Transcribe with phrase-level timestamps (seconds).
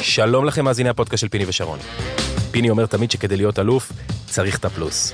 [0.00, 1.78] שלום לכם מאזיני הפודקאסט של פיני ושרון.
[2.50, 3.92] פיני אומר תמיד שכדי להיות אלוף
[4.26, 5.12] צריך את הפלוס.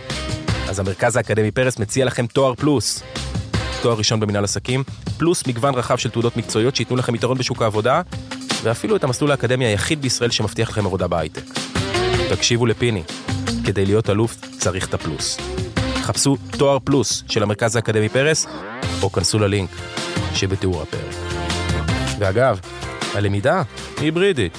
[0.68, 3.02] אז המרכז האקדמי פרס מציע לכם תואר פלוס.
[3.82, 4.84] תואר ראשון במנהל עסקים,
[5.18, 8.02] פלוס מגוון רחב של תעודות מקצועיות שייתנו לכם יתרון בשוק העבודה,
[8.62, 11.44] ואפילו את המסלול האקדמי היחיד בישראל שמבטיח לכם עבודה בהייטק.
[12.30, 13.02] תקשיבו לפיני,
[13.66, 15.38] כדי להיות אלוף צריך את הפלוס.
[16.02, 18.46] חפשו תואר פלוס של המרכז האקדמי פרס,
[19.02, 19.70] או כנסו ללינק
[20.34, 21.14] שבתיאור הפרק.
[22.18, 22.60] ואגב,
[23.14, 23.62] הלמידה
[24.00, 24.58] היברידית.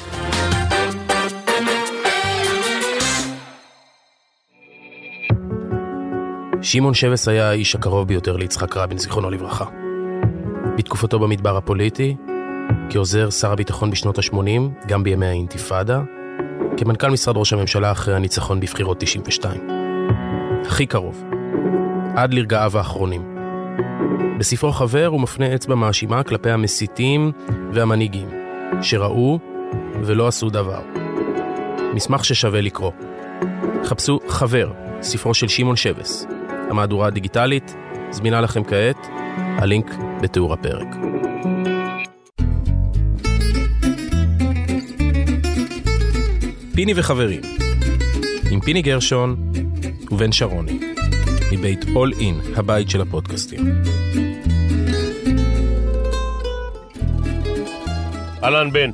[6.61, 9.65] שמעון שבס היה האיש הקרוב ביותר ליצחק רבין, זיכרונו לברכה.
[10.77, 12.15] בתקופתו במדבר הפוליטי,
[12.89, 16.01] כעוזר שר הביטחון בשנות ה-80, גם בימי האינתיפאדה,
[16.77, 19.67] כמנכ"ל משרד ראש הממשלה אחרי הניצחון בבחירות 92.
[20.65, 21.23] הכי קרוב,
[22.15, 23.35] עד לרגעיו האחרונים.
[24.39, 27.31] בספרו חבר הוא מפנה אצבע מאשימה כלפי המסיתים
[27.73, 28.44] והמנהיגים,
[28.81, 29.39] שראו
[30.03, 30.81] ולא עשו דבר.
[31.93, 32.91] מסמך ששווה לקרוא.
[33.83, 34.71] חפשו חבר,
[35.01, 36.25] ספרו של שמעון שבס.
[36.69, 37.75] המהדורה הדיגיטלית
[38.11, 40.87] זמינה לכם כעת, הלינק בתיאור הפרק.
[46.75, 47.41] פיני וחברים,
[48.51, 49.51] עם פיני גרשון
[50.11, 50.79] ובן שרוני,
[51.51, 53.59] מבית All In, הבית של הפודקאסטים.
[58.45, 58.91] אהלן בן,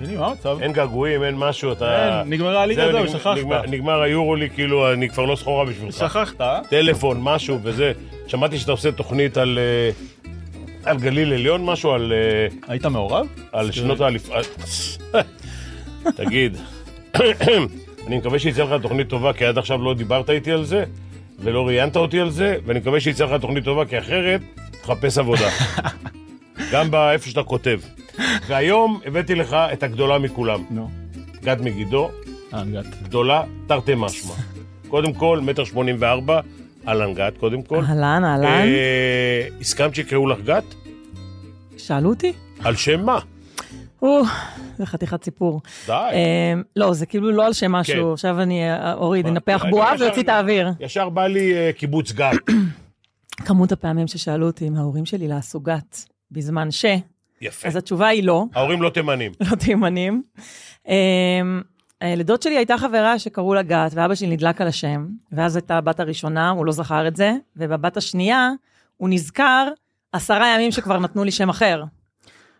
[0.00, 0.58] הנה, מה המצב?
[0.60, 2.20] אין געגועים, אין משהו, אתה...
[2.20, 3.68] אין, נגמרה הליגה, זהו, נגמר- שכחת.
[3.68, 5.94] נגמר- היורו לי, כאילו, אני כבר לא סחורה בשבילך.
[5.94, 6.60] שכחת, אה?
[6.70, 7.92] טלפון, משהו וזה.
[8.26, 9.58] שמעתי שאתה עושה תוכנית על...
[9.58, 9.90] אה,
[10.90, 13.26] על גליל עליון, משהו על, אה, היית מעורב?
[13.52, 14.28] על שנות האליפ...
[16.16, 16.56] תגיד,
[18.06, 20.84] אני מקווה שיצא לך תוכנית טובה, כי עד עכשיו לא דיברת איתי על זה,
[21.38, 24.40] ולא ראיינת אותי על זה, ואני מקווה שיצא לך תוכנית טובה, כי אחרת
[24.82, 25.48] תחפש עבודה.
[26.72, 27.80] גם באיפה שאתה כותב.
[28.46, 30.90] והיום הבאתי לך את הגדולה מכולם, נו.
[31.42, 32.10] גד מגידו,
[32.54, 33.02] אה, נגעת.
[33.02, 34.34] גדולה, תרתי משמע.
[34.88, 36.40] קודם כל, מטר שמונים וארבע,
[36.88, 37.84] אהלן גת, קודם כל.
[37.84, 38.46] אהלן, אהלן.
[38.46, 40.64] אה, הסכמת שיקראו לך גת?
[41.76, 42.32] שאלו אותי?
[42.64, 43.18] על שם מה?
[44.02, 44.22] או,
[44.76, 45.60] זה חתיכת סיפור.
[45.86, 45.92] די.
[45.92, 47.72] אה, לא, זה כאילו לא על שם כן.
[47.72, 49.26] משהו, עכשיו אני אה, אוריד?
[49.26, 50.68] אנפח בועה ויוציא את האוויר.
[50.80, 52.36] ישר בא לי קיבוץ גת.
[53.46, 56.84] כמות הפעמים ששאלו אותי אם ההורים שלי לעשו גת בזמן ש,
[57.40, 57.68] יפה.
[57.68, 59.32] אז התשובה היא לא, ההורים לא תימנים.
[59.50, 60.22] לא תימנים.
[60.88, 65.78] אה, לדוד שלי הייתה חברה שקראו לה גת, ואבא שלי נדלק על השם, ואז הייתה
[65.78, 68.50] הבת הראשונה, הוא לא זכר את זה, ובבת השנייה
[68.96, 69.68] הוא נזכר
[70.12, 71.82] עשרה ימים שכבר נתנו לי שם אחר.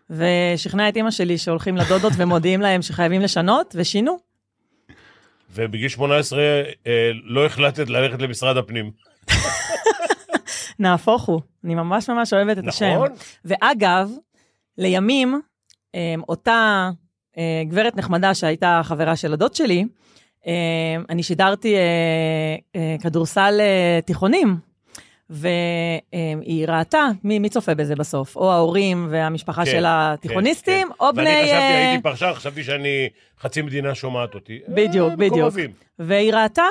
[0.09, 4.17] ושכנע את אימא שלי שהולכים לדודות ומודיעים להם שחייבים לשנות, ושינו.
[5.55, 6.39] ובגיל 18
[6.87, 8.91] אה, לא החלטת ללכת למשרד הפנים.
[10.79, 12.93] נהפוך הוא, אני ממש ממש אוהבת את השם.
[12.93, 13.09] נכון?
[13.45, 14.09] ואגב,
[14.79, 15.41] לימים,
[15.95, 16.89] אה, אותה
[17.37, 19.85] אה, גברת נחמדה שהייתה חברה של הדוד שלי,
[20.47, 20.53] אה,
[21.09, 21.81] אני שידרתי אה,
[22.75, 23.61] אה, כדורסל
[24.05, 24.57] תיכונים,
[25.29, 28.35] והיא ראתה, מי, מי צופה בזה בסוף?
[28.35, 31.15] או ההורים והמשפחה כן, של התיכוניסטים, כן, או כן.
[31.15, 31.29] בני...
[31.29, 33.09] ואני חשבתי, הייתי פרשן, חשבתי שאני,
[33.39, 34.59] חצי מדינה שומעת אותי.
[34.67, 35.53] בדיוק, בדיוק.
[35.99, 36.63] והיא ראתה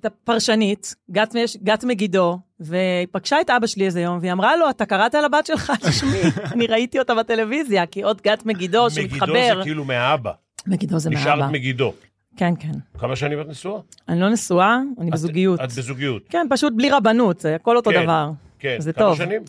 [0.00, 4.70] את הפרשנית, גת, גת מגידו, והיא פגשה את אבא שלי איזה יום, והיא אמרה לו,
[4.70, 6.20] אתה קראת על הבת שלך על שמי,
[6.52, 9.56] אני ראיתי אותה בטלוויזיה, כי עוד גת מגידו מגידו שמתחבר.
[9.58, 10.32] זה כאילו מהאבא.
[10.66, 11.52] מגידו זה נשארת מאבא.
[11.52, 11.92] מגידו.
[12.36, 12.72] כן, כן.
[12.98, 13.80] כמה שנים את נשואה?
[14.08, 15.60] אני לא נשואה, אני את- בזוגיות.
[15.60, 16.22] את בזוגיות.
[16.28, 18.02] כן, פשוט בלי רבנות, זה הכל אותו כן.
[18.02, 18.30] דבר.
[18.58, 18.76] כן.
[18.78, 19.16] זה כמה טוב.
[19.18, 19.42] שנים?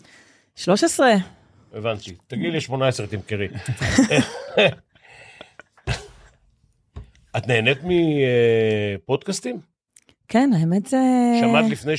[0.56, 1.12] 13.
[1.74, 2.14] הבנתי.
[2.26, 3.48] תגידי לי 18 תמכרי.
[7.36, 9.75] את נהנית מפודקאסטים?
[10.28, 10.98] כן, האמת זה...
[11.40, 11.92] שמעת לפני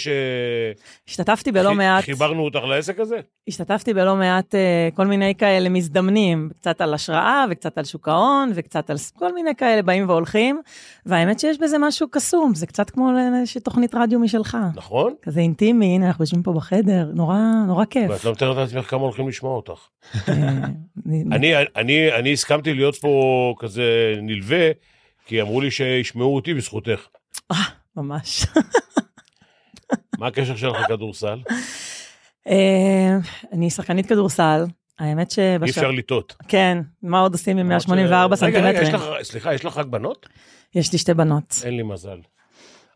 [1.08, 3.20] השתתפתי בלא מעט, שחיברנו אותך לעסק הזה?
[3.48, 8.52] השתתפתי בלא מעט אה, כל מיני כאלה מזדמנים, קצת על השראה וקצת על שוק ההון
[8.56, 10.62] וקצת על כל מיני כאלה באים והולכים,
[11.06, 14.58] והאמת שיש בזה משהו קסום, זה קצת כמו איזושהי תוכנית רדיו משלך.
[14.76, 15.14] נכון?
[15.22, 17.38] כזה אינטימי, הנה אנחנו יושבים פה בחדר, נורא,
[17.68, 18.12] נורא כיף.
[18.12, 19.80] ואת לא מתארת לעצמך כמה הולכים לשמוע אותך.
[20.30, 20.34] אה,
[21.06, 23.12] אני- אני, אני, אני הסכמתי להיות פה
[23.60, 23.84] כזה
[24.22, 24.70] נלווה,
[25.26, 27.08] כי אמרו לי שישמעו אותי בזכותך.
[27.98, 28.46] ממש.
[30.20, 31.40] מה הקשר שלך לכדורסל?
[32.48, 33.18] אה,
[33.52, 34.66] אני שחקנית כדורסל,
[35.00, 35.70] האמת אי שבש...
[35.70, 36.36] אפשר לטעות.
[36.48, 38.96] כן, מה עוד עושים עם 184 רגע, רגע, סנטימטרים?
[38.96, 40.30] לך, סליחה, יש לך רק בנות?
[40.76, 41.62] יש לי שתי בנות.
[41.64, 42.20] אין לי מזל.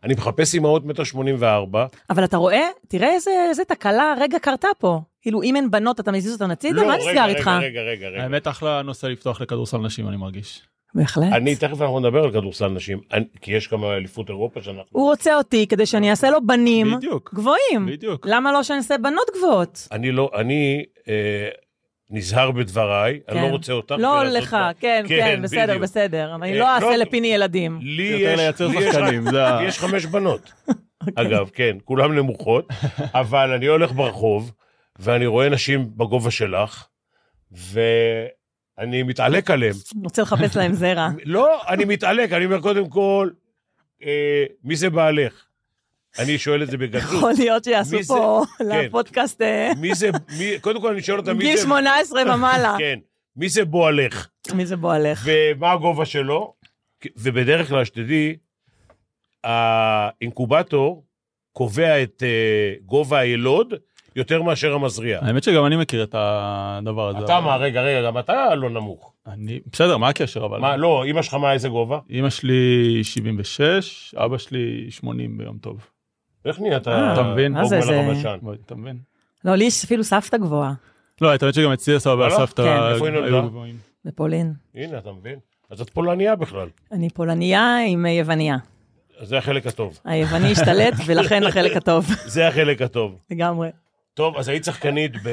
[0.04, 1.86] אני מחפש אימהות מטר שמונים וארבע.
[2.10, 5.00] אבל אתה רואה, תראה איזה, תקלה רגע קרתה פה.
[5.20, 6.86] כאילו, אם אין בנות, אתה מזיז אותן הצידה?
[6.86, 7.46] מה נסגר איתך?
[7.46, 8.22] לא, רגע, רגע, רגע, רגע.
[8.22, 10.62] האמת, אחלה נושא לפתוח לכדורסל נשים, אני מרגיש.
[10.94, 11.32] בהחלט.
[11.32, 14.84] אני, תכף אנחנו נדבר על כדורסל נשים, אני- כי יש גם אליפות אירופה שאנחנו...
[14.92, 17.34] הוא רוצה אותי כדי שאני אעשה לו בנים בדיוק.
[17.34, 17.86] גבוהים.
[17.86, 18.26] בדיוק.
[18.30, 19.88] למה לא שאני אעשה בנות גבוהות?
[19.92, 21.48] אני לא, אני, אה,
[22.10, 23.42] נזהר בדבריי, אני כן.
[23.46, 23.94] לא רוצה אותך.
[23.98, 25.82] לא לך, בה- כן, כן, בסדר, בדיוק.
[25.82, 26.34] בסדר.
[26.34, 27.78] אני אה, לא לא, אעשה לפיני ילדים.
[27.82, 30.52] לי יש, לי יש- לי יש חמש בנות.
[31.08, 31.26] אוקיי.
[31.26, 32.68] אגב, כן, כולן נמוכות,
[33.22, 34.52] אבל אני הולך ברחוב,
[34.98, 36.86] ואני רואה נשים בגובה שלך,
[38.78, 39.74] ואני מתעלק עליהם.
[40.04, 41.08] רוצה לחפש להם זרע.
[41.24, 43.30] לא, אני מתעלק, אני אומר קודם כל,
[44.02, 45.44] אה, מי זה בעלך?
[46.18, 47.00] אני שואל את זה בגדול.
[47.00, 48.02] יכול להיות שיעשו?
[48.06, 48.64] פה כן.
[48.68, 51.62] לפודקאסט אה, מי זה, מי, קודם כל אני שואל אותם מי גיל זה...
[51.62, 52.76] 18 ומעלה.
[52.78, 52.98] כן,
[53.36, 54.28] מי זה בועלך?
[54.54, 55.22] מי זה בועלך?
[55.24, 56.54] ומה הגובה שלו?
[57.16, 58.36] ובדרך כלל, שתדעי,
[59.44, 61.04] האינקובטור
[61.52, 63.74] קובע את אה, גובה הילוד
[64.16, 65.18] יותר מאשר המזריע.
[65.22, 67.18] האמת שגם אני מכיר את הדבר הזה.
[67.24, 69.12] אתה אבל- מה, רגע, רגע, גם אתה לא נמוך.
[69.26, 70.58] אני, בסדר, מה הקשר אבל?
[70.60, 71.98] מה, לא, אמא שלך מה, איזה גובה?
[72.10, 75.86] אמא שלי 76, אבא שלי 80 ביום טוב.
[76.44, 76.88] איך נהיית?
[76.88, 77.52] אה, אתה מבין?
[77.52, 78.00] מה זה, זה-
[78.66, 78.96] אתה מבין?
[79.44, 80.72] לא, לי יש אפילו סבתא גבוהה
[81.20, 82.34] לא, את האמת שגם אצלי הסבא וואלה?
[82.38, 82.62] והסבתא
[82.98, 83.14] כן.
[83.24, 83.42] היו?
[83.48, 83.74] גבוהים.
[84.04, 84.52] בפולין.
[84.74, 85.38] הנה, אתה מבין?
[85.70, 86.68] אז את פולניה בכלל.
[86.92, 88.56] אני פולניה עם יווניה.
[89.20, 89.98] אז זה החלק הטוב.
[90.04, 93.18] היווני השתלט, ולכן החלק הטוב, זה החלק הטוב.
[93.30, 93.68] לגמרי.
[94.14, 95.28] טוב, אז היית שחקנית ב...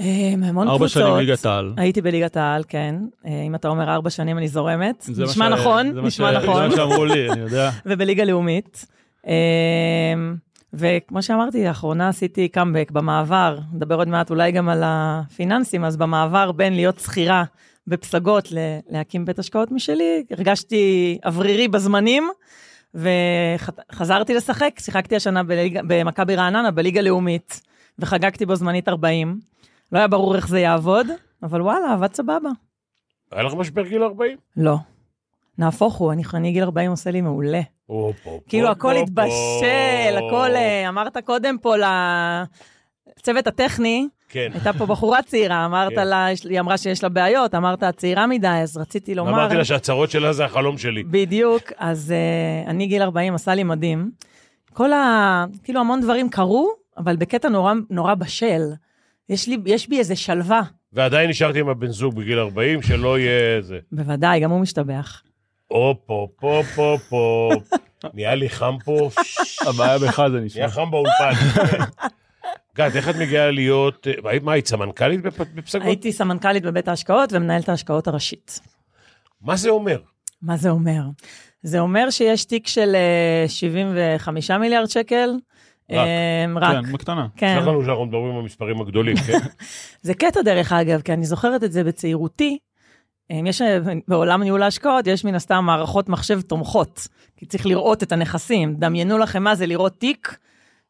[0.00, 1.02] אה, המון ארבע קבוצות.
[1.02, 1.72] שנים ליגת העל.
[1.76, 2.94] הייתי בליגת העל, כן.
[3.26, 5.06] אה, אם אתה אומר ארבע שנים אני זורמת.
[5.18, 6.62] נשמע נכון, נשמע נכון.
[6.62, 7.70] זה מה שאמרו לי, אני יודע.
[7.86, 8.86] ובליגה לאומית.
[9.26, 9.32] אה,
[10.74, 16.52] וכמו שאמרתי, לאחרונה עשיתי קאמבק במעבר, נדבר עוד מעט אולי גם על הפיננסים, אז במעבר
[16.52, 17.44] בין להיות שכירה
[17.86, 22.28] בפסגות ל- להקים בית השקעות משלי, הרגשתי אוורירי בזמנים,
[22.94, 25.42] וחזרתי לשחק, שיחקתי השנה
[25.86, 27.60] במכבי רעננה, בליגה לאומית,
[27.98, 29.40] וחגגתי בו זמנית 40.
[29.92, 31.06] לא היה ברור איך זה יעבוד,
[31.42, 32.50] אבל וואלה, עבד סבבה.
[33.32, 34.36] היה לך משבר גיל 40?
[34.56, 34.76] לא.
[35.58, 37.60] נהפוך הוא, אני, אני גיל 40 עושה לי מעולה.
[37.88, 40.26] או, פה, כאילו פה, הכל פה, התבשל, פה.
[40.26, 41.74] הכל, אה, אמרת קודם פה
[43.18, 44.50] לצוות הטכני, כן.
[44.54, 46.08] הייתה פה בחורה צעירה, אמרת כן.
[46.08, 50.10] לה, היא אמרה שיש לה בעיות, אמרת צעירה מדי, אז רציתי לומר, אמרתי לה שהצרות
[50.10, 51.02] שלה זה החלום שלי.
[51.02, 52.14] בדיוק, אז
[52.66, 54.10] uh, אני גיל 40, עשה לי מדהים.
[54.72, 55.44] כל ה...
[55.64, 58.62] כאילו המון דברים קרו, אבל בקטע נורא, נורא בשל.
[59.28, 60.60] יש, לי, יש בי איזה שלווה,
[60.92, 63.78] ועדיין נשארתי עם הבן זוג בגיל 40, שלא יהיה זה.
[63.92, 65.22] בוודאי, גם הוא משתבח.
[65.70, 67.50] או, פה, פה, פה, פה.
[68.14, 69.10] נהיה לי חם פה.
[69.68, 70.60] הבעיה בך זה נשמע.
[70.60, 71.32] נהיה חם באולפן.
[72.76, 74.06] גד, איך את מגיעה להיות...
[74.06, 75.86] אה, מה, היית סמנכ"לית בפ- בפסגות?
[75.86, 78.60] הייתי סמנכ"לית בבית ההשקעות ומנהלת ההשקעות הראשית.
[79.42, 80.00] מה זה אומר?
[80.42, 81.02] מה זה אומר?
[81.62, 85.30] זה אומר שיש תיק של אה, 75 מיליארד שקל.
[85.92, 86.62] רק.
[86.62, 86.84] רק.
[86.84, 87.26] כן, בקטנה.
[87.36, 87.56] כן.
[87.58, 89.38] סלח לנו שאנחנו מדברים במספרים הגדולים, כן?
[90.02, 92.58] זה קטע דרך אגב, כי אני זוכרת את זה בצעירותי.
[93.30, 93.62] יש
[94.08, 98.74] בעולם ניהול ההשקעות, יש מן הסתם מערכות מחשב תומכות, כי צריך לראות את הנכסים.
[98.74, 100.36] דמיינו לכם מה זה לראות תיק,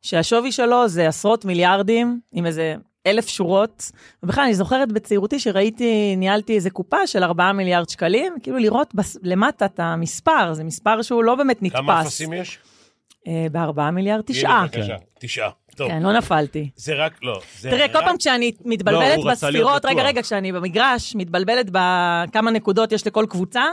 [0.03, 2.75] שהשווי שלו זה עשרות מיליארדים, עם איזה
[3.07, 3.91] אלף שורות.
[4.23, 9.17] ובכלל, אני זוכרת בצעירותי שראיתי, ניהלתי איזה קופה של 4 מיליארד שקלים, כאילו לראות בס,
[9.23, 11.79] למטה את המספר, זה מספר שהוא לא באמת נתפס.
[11.79, 12.59] כמה אפסים יש?
[13.29, 14.67] אה, ב-4 מיליארד, תשעה.
[14.67, 15.51] בבקשה, תשעה.
[15.77, 16.71] טוב, כן, לא נפלתי.
[16.77, 17.41] זה רק, לא.
[17.59, 20.03] זה תראה, כל רק- פעם כשאני לא, מתבלבלת להיות בספירות, רגע.
[20.03, 23.65] רגע, כשאני במגרש, מתבלבלת בכמה נקודות יש לכל קבוצה,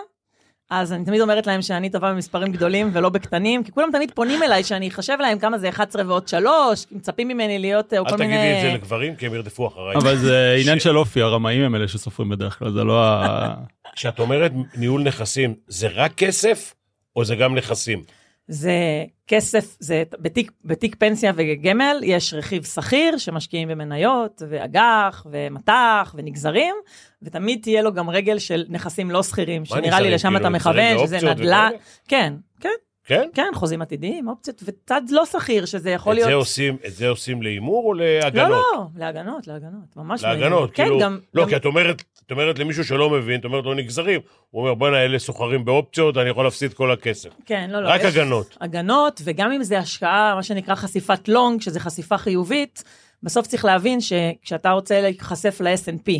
[0.69, 4.44] אז אני תמיד אומרת להם שאני טובה במספרים גדולים ולא בקטנים, כי כולם תמיד פונים
[4.44, 8.10] אליי שאני אחשב להם כמה זה 11 ועוד 3, מצפים ממני להיות אה, או אל
[8.10, 8.34] כל מיני...
[8.34, 9.95] תגידי את זה לגברים, כי הם ירדפו אחריי.
[9.95, 13.54] אבל זה עניין של אופי, הרמאים הם אלה שסופרים בדרך כלל, זה לא ה...
[13.95, 16.74] כשאת אומרת ניהול נכסים, זה רק כסף,
[17.16, 18.04] או זה גם נכסים?
[18.52, 26.76] זה כסף, זה בתיק, בתיק פנסיה וגמל יש רכיב שכיר שמשקיעים במניות ואג"ח ומט"ח ונגזרים,
[27.22, 30.12] ותמיד תהיה לו גם רגל של נכסים לא שכירים, שנראה לי?
[30.12, 31.72] לשם כאילו, אתה מכוון, שזה נדל"ן.
[32.08, 32.70] כן, כן,
[33.09, 33.30] כן?
[33.33, 36.30] כן, חוזים עתידיים, אופציות, וצד לא שכיר, שזה יכול את להיות...
[36.30, 38.49] זה עושים- את זה עושים להימור או לא, להגנות?
[38.51, 41.19] לא, להגנות, להגנות, ממש להגנות, כן, כאילו, גם...
[41.33, 44.61] לא, גם- כי את אומרת, את אומרת למישהו שלא מבין, את אומרת לו נגזרים, הוא
[44.61, 47.30] אומר, בואנה, אלה סוחרים באופציות, אני יכול להפסיד כל הכסף.
[47.45, 47.89] כן, לא, לא.
[47.89, 48.57] רק הגנות.
[48.61, 52.83] הגנות, וגם אם זה השקעה, מה שנקרא חשיפת לונג, שזה חשיפה חיובית,
[53.23, 56.11] בסוף צריך להבין שכשאתה רוצה להיחשף ל-S&P,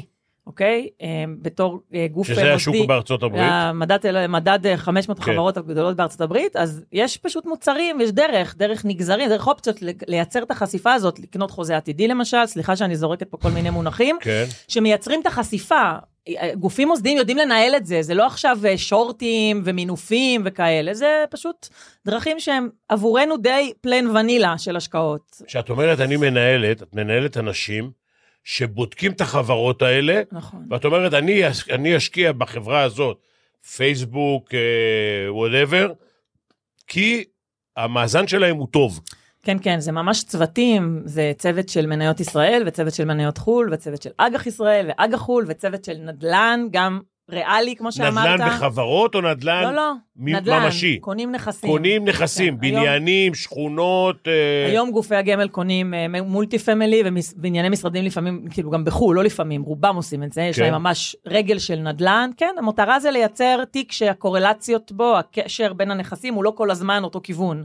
[0.50, 0.88] אוקיי?
[1.02, 1.08] אה,
[1.42, 3.44] בתור אה, גוף אה, שזה השוק מוסדי, בארצות הברית.
[3.46, 5.24] המדד, מדד אה, 500 כן.
[5.24, 9.78] החברות הגדולות בארצות הברית, אז יש פשוט מוצרים, יש דרך, דרך נגזרים, דרך אופציות
[10.08, 14.18] לייצר את החשיפה הזאת, לקנות חוזה עתידי למשל, סליחה שאני זורקת פה כל מיני מונחים,
[14.22, 14.46] כן.
[14.68, 15.92] שמייצרים את החשיפה.
[16.56, 21.68] גופים מוסדיים יודעים לנהל את זה, זה לא עכשיו אה, שורטים ומינופים וכאלה, זה פשוט
[22.06, 25.42] דרכים שהם עבורנו די plain vanilla של השקעות.
[25.48, 27.92] כשאת אומרת אני מנהלת, את מנהלת אנשים
[28.50, 30.66] שבודקים את החברות האלה, נכון.
[30.70, 31.42] ואת אומרת, אני,
[31.72, 33.18] אני אשקיע בחברה הזאת,
[33.76, 34.50] פייסבוק,
[35.30, 35.94] whatever,
[36.88, 37.24] כי
[37.78, 39.02] המאזן שלהם הוא טוב.
[39.44, 44.02] כן, כן, זה ממש צוותים, זה צוות של מניות ישראל, וצוות של מניות חו"ל, וצוות
[44.02, 47.00] של אג"ח ישראל, ואג"ח חו"ל, וצוות של נדל"ן, גם
[47.30, 48.28] ריאלי, כמו שאמרת.
[48.40, 50.98] נדל"ן בחברות או נדל"ן לא, לא, מ- נדל"ן, ממשי?
[51.02, 51.70] קונים נכסים.
[51.70, 54.28] קונים נכסים, כן, היום- בניינים, שכונות.
[54.28, 59.24] אה, היום גופי הגמל קונים אה, מולטי פמילי ובנייני משרדים לפעמים, כאילו גם בחו"ל, לא
[59.24, 60.64] לפעמים, רובם עושים את זה, יש כן.
[60.64, 62.30] להם ממש רגל של נדל"ן.
[62.38, 67.20] כן, המטרה זה לייצר תיק שהקורלציות בו, הקשר בין הנכסים הוא לא כל הזמן אותו
[67.24, 67.64] כיוון.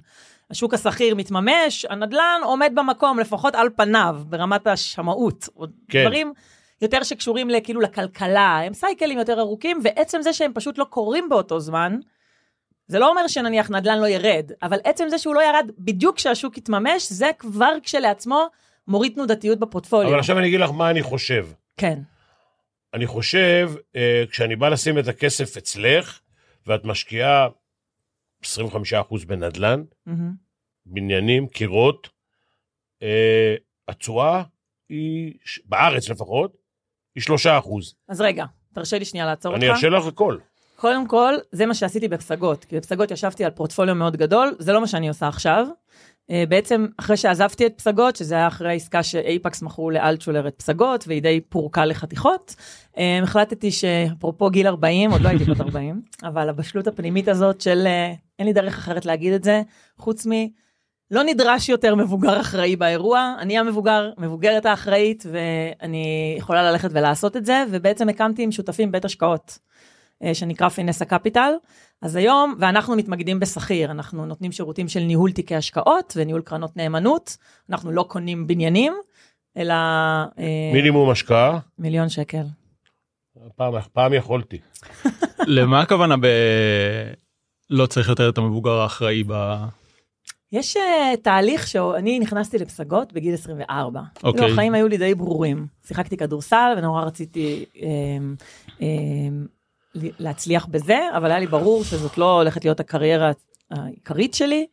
[0.50, 5.48] השוק השכיר מתממש, הנדל"ן עומד במקום, לפחות על פניו, ברמת השמאות.
[5.56, 6.04] או כן.
[6.04, 6.32] דברים
[6.84, 11.60] יותר שקשורים כאילו לכלכלה, הם סייקלים יותר ארוכים, ועצם זה שהם פשוט לא קורים באותו
[11.60, 11.98] זמן,
[12.86, 16.58] זה לא אומר שנניח נדל"ן לא ירד, אבל עצם זה שהוא לא ירד בדיוק כשהשוק
[16.58, 18.46] יתממש, זה כבר כשלעצמו
[18.88, 20.08] מוריד תנודתיות בפורטפוליו.
[20.10, 21.46] אבל עכשיו אני אגיד לך מה אני חושב.
[21.76, 21.98] כן,
[22.94, 26.20] אני חושב, אה, כשאני בא לשים את הכסף אצלך,
[26.66, 27.48] ואת משקיעה
[28.44, 30.32] 25% בנדל"ן, מהמם.
[30.86, 32.08] בניינים, קירות,
[33.02, 33.54] אה,
[33.88, 34.42] התשואה
[34.88, 36.56] היא, בארץ לפחות,
[37.16, 37.24] היא
[37.64, 37.68] 3%.
[38.08, 39.76] אז רגע, תרשה לי שנייה לעצור אני אותך.
[39.76, 40.36] ארשה לך הכל.
[40.76, 44.80] קודם כל, זה מה שעשיתי בפסגות, כי בפסגות ישבתי על פורטפוליו מאוד גדול, זה לא
[44.80, 45.66] מה שאני עושה עכשיו.
[46.30, 51.04] אה, בעצם, אחרי שעזבתי את פסגות, שזה היה אחרי העסקה שאייפקס מכרו לאלטשולר את פסגות,
[51.08, 52.54] והיא די פורקה לחתיכות,
[52.98, 57.82] אה, החלטתי שאפרופו גיל 40, עוד לא הייתי בת 40, אבל הבשלות הפנימית הזאת של,
[57.86, 59.62] אה, אין לי דרך אחרת להגיד את זה,
[59.98, 60.30] חוץ מ...
[61.10, 67.46] לא נדרש יותר מבוגר אחראי באירוע, אני המבוגר, מבוגרת האחראית, ואני יכולה ללכת ולעשות את
[67.46, 69.58] זה, ובעצם הקמתי עם שותפים בית השקעות.
[70.22, 71.52] אה, שנקרא פינסה קפיטל.
[72.02, 77.36] אז היום, ואנחנו מתמקדים בשכיר, אנחנו נותנים שירותים של ניהול תיקי השקעות וניהול קרנות נאמנות,
[77.70, 78.92] אנחנו לא קונים בניינים,
[79.56, 79.74] אלא
[80.38, 82.42] אה, מינימום השקעה, מיליון שקל.
[83.56, 84.58] פעם, פעם יכולתי.
[85.56, 86.26] למה הכוונה ב...
[87.70, 89.54] לא צריך יותר את המבוגר האחראי ב...
[90.52, 90.80] יש uh,
[91.22, 94.00] תהליך שאני נכנסתי לפסגות בגיל 24.
[94.16, 94.32] אוקיי.
[94.32, 95.66] כאילו החיים היו לי די ברורים.
[95.86, 97.88] שיחקתי כדורסל ונורא רציתי אה,
[98.82, 98.86] אה,
[99.94, 103.30] להצליח בזה, אבל היה לי ברור שזאת לא הולכת להיות הקריירה
[103.70, 104.66] העיקרית שלי.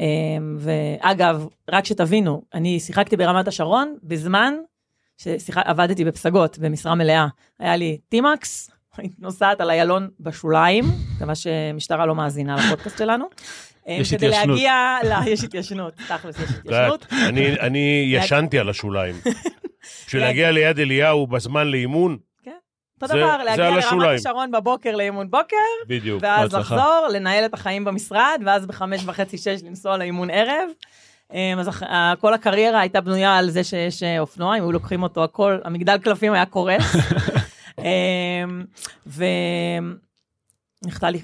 [0.00, 0.06] אה,
[0.58, 4.54] ואגב, רק שתבינו, אני שיחקתי ברמת השרון בזמן
[5.16, 7.26] שעבדתי בפסגות במשרה מלאה.
[7.58, 8.70] היה לי טימקס,
[9.18, 10.84] נוסעת על איילון בשוליים,
[11.16, 13.24] מקווה שמשטרה לא מאזינה לפודקאסט שלנו.
[13.88, 14.48] יש כדי התיישנות.
[14.56, 15.12] להגיע, ל...
[15.32, 17.06] יש התיישנות, תכלס יש התיישנות.
[17.28, 19.14] אני, אני ישנתי על השוליים.
[20.06, 22.16] בשביל להגיע ליד אליהו בזמן לאימון,
[23.02, 24.18] אותו זה- דבר, להגיע לרמת.
[24.18, 25.56] השרון בבוקר לאימון בוקר,
[25.88, 26.22] בדיוק.
[26.22, 26.74] ואז בהצלחה.
[26.74, 30.68] לחזור, לנהל את החיים במשרד, ואז בחמש וחצי, שש לנסוע לאימון ערב.
[31.32, 31.68] אמ, אז
[32.20, 35.98] כל הקריירה הייתה בנויה על זה שיש אה, אופנוע, אם היו לוקחים אותו הכל, המגדל
[35.98, 36.96] קלפים היה קורס.
[37.78, 38.64] אמ,
[39.18, 39.24] לי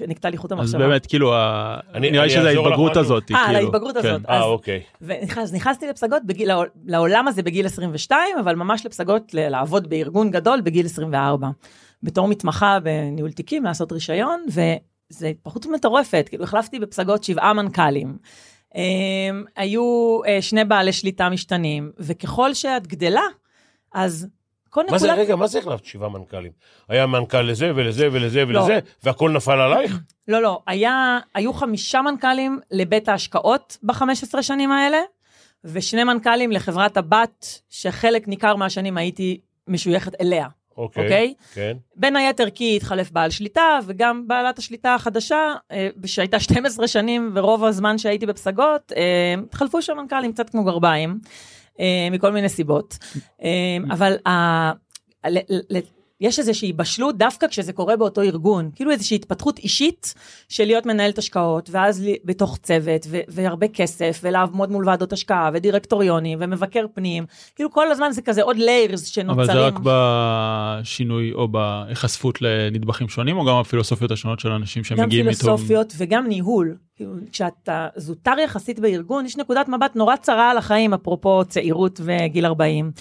[0.07, 0.77] נקטע לי חוט אז המחשבה.
[0.79, 1.33] באמת כאילו
[1.93, 2.97] אני- נראה לי אני שזה ההתבגרות.
[2.97, 3.23] הזאת.
[3.31, 3.59] אה, כאילו.
[3.59, 4.07] ההתבגרות כן.
[4.09, 4.21] הזאת.
[4.29, 4.81] אה, אז- אוקיי.
[5.01, 6.49] ונכנס- נכנסתי לפסגות בגיל,
[6.85, 11.49] לעולם הזה בגיל 22, אבל ממש לפסגות ל- לעבוד בארגון גדול בגיל 24.
[12.03, 18.17] בתור מתמחה בניהול תיקים, לעשות רישיון, וזו התפתחות מטורפת, כאילו החלפתי בפסגות שבעה מנכ"לים.
[18.75, 19.83] הם, היו
[20.27, 23.21] אה, שני בעלי שליטה משתנים, וככל שאת גדלה,
[23.93, 24.27] אז
[24.71, 25.13] כל מה זה.
[25.13, 26.51] רגע, מה זה החלפת שבעה מנכ"לים?
[26.89, 28.59] היה מנכ"ל לזה ולזה ולזה לא.
[28.59, 29.99] ולזה, והכל נפל עלייך?
[30.27, 34.97] לא, לא, היה, היו חמישה מנכ"לים לבית ההשקעות ב-15 שנים האלה,
[35.63, 40.47] ושני מנכ"לים לחברת הבת, שחלק ניכר מהשנים הייתי משויכת אליה,
[40.77, 41.03] אוקיי.
[41.03, 41.33] אוקיי?
[41.53, 41.77] כן.
[41.95, 47.63] בין היתר כי התחלף בעל שליטה, וגם בעלת השליטה החדשה, אה, שהייתה 12 שנים, ורוב
[47.63, 51.29] הזמן שהייתי בפסגות, אה, התחלפו שם מנכ"לים קצת כמו גרביים, אה,
[52.11, 52.97] מכל מיני סיבות.
[53.43, 54.17] אה, אבל
[56.21, 60.13] יש איזושהי בשלות דווקא כשזה קורה באותו ארגון, כאילו איזושהי התפתחות אישית
[60.49, 66.37] של להיות מנהלת השקעות, ואז בתוך צוות, ו- והרבה כסף, ולעמוד מול ועדות השקעה, ודירקטוריונים,
[66.41, 67.25] ומבקר פנים,
[67.55, 69.39] כאילו כל הזמן זה כזה עוד ליירס שנוצרים.
[69.39, 74.85] אבל זה רק בשינוי או בהיחשפות לנדבכים שונים או גם הפילוסופיות השונות של אנשים גם
[74.85, 75.39] שמגיעים איתו.
[75.39, 76.75] פילוסופיות וגם ניהול.
[76.95, 82.45] כאילו, כשאתה זוטר יחסית בארגון, יש נקודת מבט נורא צרה על החיים, אפרופו צעירות וגיל
[82.45, 82.91] 40.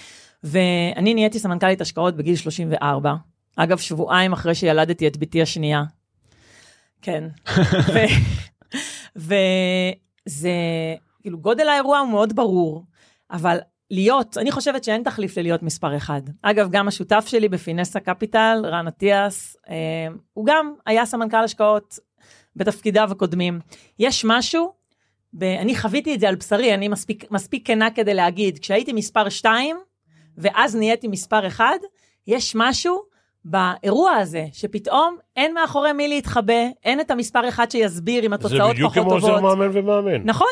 [0.44, 3.14] ואני נהייתי סמנכ"לית השקעות בגיל 34.
[3.56, 5.82] אגב, שבועיים אחרי שילדתי את בתי השנייה.
[7.02, 7.24] כן.
[9.16, 10.50] וזה,
[11.20, 12.84] כאילו, גודל האירוע הוא מאוד ברור,
[13.30, 13.58] אבל
[13.90, 16.22] להיות, אני חושבת שאין תחליף ללהיות מספר אחד.
[16.42, 19.74] אגב, גם השותף שלי בפינסה קפיטל, רן אטיאס, אה,
[20.32, 21.98] הוא גם היה סמנכ"ל השקעות
[22.56, 23.60] בתפקידיו הקודמים.
[23.98, 24.72] יש משהו,
[25.32, 29.28] ב, אני חוויתי את זה על בשרי, אני מספיק, מספיק כנה כדי להגיד, כשהייתי מספר
[29.28, 29.76] 2,
[30.40, 31.64] ואז נהייתי מספר 1,
[32.26, 33.02] יש משהו
[33.44, 36.54] באירוע הזה, שפתאום אין מאחורי מי להתחבא,
[36.84, 39.42] אין את המספר אחד שיסביר אם זה התוצאות בדיוק פחות כמו עוזר טובות.
[39.42, 40.22] מאמן ומאמן.
[40.24, 40.46] נכון,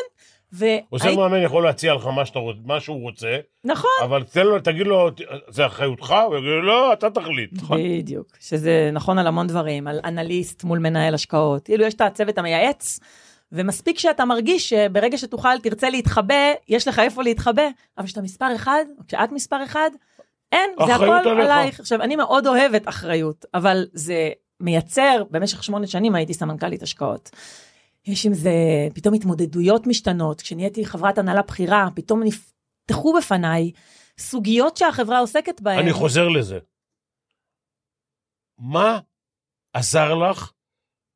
[0.51, 0.65] עוזר
[1.05, 3.89] והייתי- מאמן יכול להציע לך מה, שאתה, מה שהוא רוצה, נכון.
[4.03, 5.09] אבל תן לו, תגיד לו,
[5.47, 6.15] זה אחריותך?
[6.27, 7.49] הוא יגיד לא, אתה תחליט.
[7.71, 11.65] בדיוק, שזה נכון על המון דברים, על אנליסט מול מנהל השקעות.
[11.65, 12.99] כאילו, יש את הצוות המייעץ,
[13.51, 18.85] ומספיק שאתה מרגיש שברגע שתוכל, תרצה להתחבא, יש לך איפה להתחבא, אבל כשאתה מספר אחד,
[18.97, 19.89] או כשאת מספר אחד,
[20.51, 21.27] אין, זה הכל עליך.
[21.27, 21.79] עלייך.
[21.79, 24.29] עכשיו, אני מאוד אוהבת אחריות, אבל זה
[24.59, 27.29] מייצר, במשך שמונה שנים הייתי סמנכ"לית השקעות.
[28.05, 28.53] יש עם זה
[28.93, 33.71] פתאום התמודדויות משתנות, כשנהייתי חברת הנהלה בכירה, פתאום נפתחו בפניי
[34.19, 35.79] סוגיות שהחברה עוסקת בהן.
[35.79, 36.59] אני חוזר לזה.
[38.57, 38.99] מה
[39.73, 40.51] עזר לך,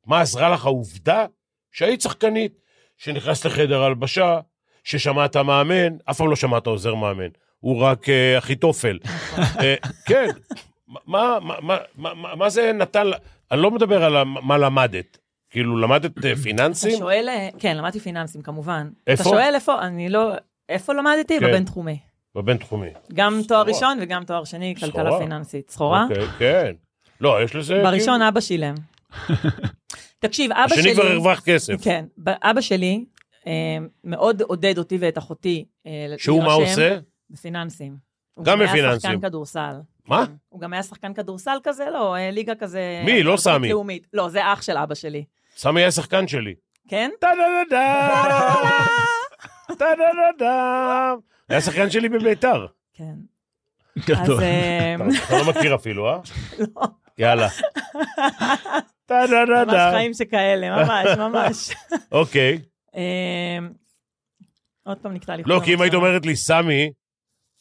[0.06, 1.26] מה עזרה לך העובדה
[1.74, 2.60] שהיית שחקנית,
[2.98, 4.40] שנכנסת לחדר הלבשה,
[4.84, 7.28] ששמעת מאמן, אף פעם לא שמעת עוזר מאמן,
[7.60, 8.98] הוא רק אה, אחיתופל.
[9.60, 9.74] אה,
[10.06, 10.28] כן,
[11.06, 13.06] מה, מה, מה, מה, זה נתן,
[13.50, 15.18] אני לא מדבר על מה למדת,
[15.50, 16.98] כאילו למדת אה, אתה פיננסים?
[16.98, 18.90] שואל, אה, כן, למדתי פיננסים כמובן.
[19.06, 19.22] איפה?
[19.22, 20.32] אתה שואל איפה, אני לא,
[20.68, 21.40] איפה למדתי?
[21.40, 21.46] כן.
[21.46, 21.98] בבינתחומי.
[22.34, 22.90] בבינתחומי.
[23.14, 23.62] גם תואר סחורה.
[23.62, 25.18] ראשון וגם תואר שני, כלכלה סחורה.
[25.18, 25.70] פיננסית.
[25.70, 26.06] סחורה?
[26.10, 26.72] אוקיי, כן.
[27.20, 27.82] לא, יש לזה...
[27.82, 28.74] בראשון אבא שילם.
[30.28, 30.90] תקשיב, אבא כאילו, שלי...
[30.90, 31.74] השני כבר הרווחת כסף.
[31.82, 33.04] כן, אבא שלי
[33.46, 33.52] אה,
[34.04, 36.98] מאוד עודד אותי ואת אחותי אה, שהוא מה עושה?
[37.30, 37.96] בפיננסים.
[38.34, 39.10] הוא גם היה בפיננסים.
[39.10, 39.74] שחקן כדורסל.
[40.08, 40.26] מה?
[40.26, 40.32] כן.
[40.48, 43.02] הוא גם היה שחקן כדורסל כזה, לא, אה, ליגה כזה...
[43.04, 43.22] מי?
[43.22, 43.68] לא סמי.
[43.68, 44.06] לאומית.
[44.12, 45.24] לא, זה אח של אבא שלי.
[45.56, 46.54] סמי היה שחקן שלי.
[46.88, 47.10] כן?
[47.20, 48.54] טה-דה-דה-דה.
[49.78, 51.14] טה-דה-דה-דה.
[51.48, 52.66] היה שחקן שלי בביתר.
[52.94, 53.14] כן.
[53.98, 54.42] גדול.
[55.26, 56.18] אתה לא מכיר אפילו, אה?
[56.58, 56.82] לא.
[57.18, 57.48] יאללה.
[59.10, 59.94] ממש.
[59.94, 61.70] חיים שכאלה, ממש, ממש.
[62.12, 62.58] אוקיי.
[62.96, 63.58] אה,
[64.82, 65.42] עוד פעם נקטע לי.
[65.46, 65.94] לא, כי אם היית.
[65.94, 66.90] אומרת לי, סמי,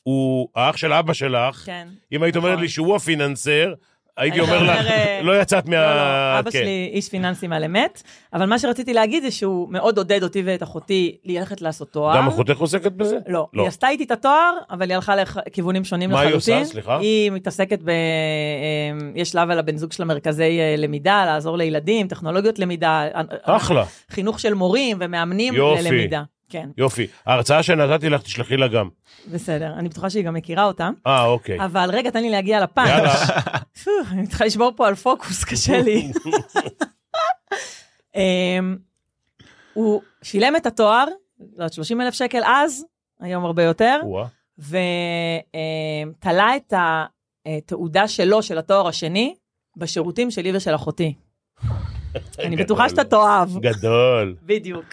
[0.03, 1.87] הוא האח של אבא שלך, כן.
[2.11, 2.61] אם היית אומרת נכון.
[2.61, 3.73] לי שהוא הפיננסר,
[4.17, 5.75] הייתי היית אומר לך, אה, לא יצאת מה...
[5.75, 6.59] לא, לא, אבא כן.
[6.59, 8.03] שלי איש פיננסים על אמת,
[8.33, 12.17] אבל מה שרציתי להגיד זה שהוא מאוד עודד אותי ואת אחותי ללכת לעשות תואר.
[12.17, 13.17] גם אחותך עוסקת בזה?
[13.27, 13.61] לא, לא.
[13.61, 16.59] היא עשתה איתי את התואר, אבל היא הלכה לכיוונים שונים מה היא לחלוטין.
[16.59, 16.71] עושה?
[16.71, 16.97] סליחה?
[16.97, 17.89] היא מתעסקת ב...
[17.89, 17.93] אה,
[19.15, 23.07] יש לה ולבן זוג שלה מרכזי אה, למידה, לעזור לילדים, טכנולוגיות למידה,
[23.43, 25.53] אחלה, חינוך של מורים ומאמנים.
[25.53, 26.23] ללמידה.
[26.49, 27.07] כן, יופי.
[27.25, 28.89] ההרצאה שנתתי לך, תשלחי לה גם.
[29.31, 29.73] בסדר.
[29.73, 30.89] אני בטוחה שהיא גם מכירה אותה.
[31.07, 31.65] אה, אוקיי.
[31.65, 32.89] אבל רגע, תן לי להגיע לפאנץ'.
[32.89, 33.13] יאללה.
[34.11, 36.11] אני צריכה לשבור פה על פוקוס, קשה לי.
[38.15, 38.77] אמ,
[39.73, 41.05] הוא שילם את התואר,
[41.39, 42.85] לא יודעת, 30 אלף שקל אז,
[43.19, 43.99] היום הרבה יותר.
[44.59, 46.73] ותלה את
[47.45, 49.35] התעודה שלו, של התואר השני,
[49.77, 51.13] בשירותים שלי ושל אחותי.
[52.39, 53.49] אני בטוחה שאתה תאהב.
[53.59, 54.35] גדול.
[54.43, 54.85] בדיוק.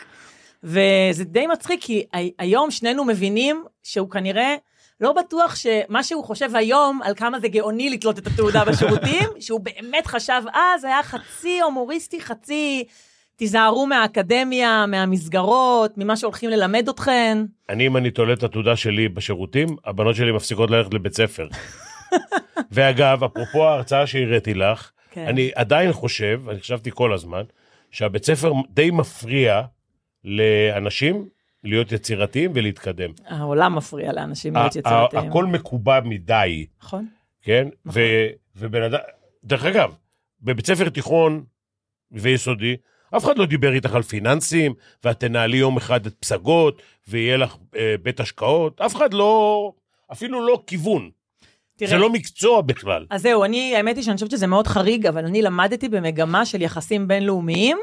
[0.64, 4.54] וזה די מצחיק, כי הי- היום שנינו מבינים שהוא כנראה
[5.00, 9.60] לא בטוח שמה שהוא חושב היום על כמה זה גאוני לתלות את התעודה בשירותים, שהוא
[9.60, 12.84] באמת חשב אז, היה חצי הומוריסטי, חצי
[13.36, 17.38] תיזהרו מהאקדמיה, מהמסגרות, ממה שהולכים ללמד אתכן.
[17.68, 21.48] אני, אם אני תולה את התעודה שלי בשירותים, הבנות שלי מפסיקות ללכת לבית ספר.
[22.72, 25.26] ואגב, אפרופו ההרצאה שהראיתי לך, כן.
[25.26, 27.42] אני עדיין חושב, אני חשבתי כל הזמן,
[27.90, 29.62] שהבית ספר די מפריע
[30.24, 31.28] לאנשים
[31.64, 33.10] להיות יצירתיים ולהתקדם.
[33.26, 35.30] העולם מפריע לאנשים להיות יצירתיים.
[35.30, 37.06] הכל מקובע מדי, נכון.
[37.42, 37.68] כן?
[37.84, 38.02] נכון.
[38.56, 38.98] ובן אדם,
[39.44, 39.94] דרך אגב,
[40.42, 41.44] בבית ספר תיכון
[42.12, 42.76] ויסודי,
[43.16, 47.56] אף אחד לא דיבר איתך על פיננסים, ואת תנהלי יום אחד את פסגות, ויהיה לך
[47.76, 49.72] אה, בית השקעות, אף אחד לא,
[50.12, 51.10] אפילו לא כיוון.
[51.76, 53.06] תראה, זה לא מקצוע בכלל.
[53.10, 56.62] אז זהו, אני, האמת היא שאני חושבת שזה מאוד חריג, אבל אני למדתי במגמה של
[56.62, 57.78] יחסים בינלאומיים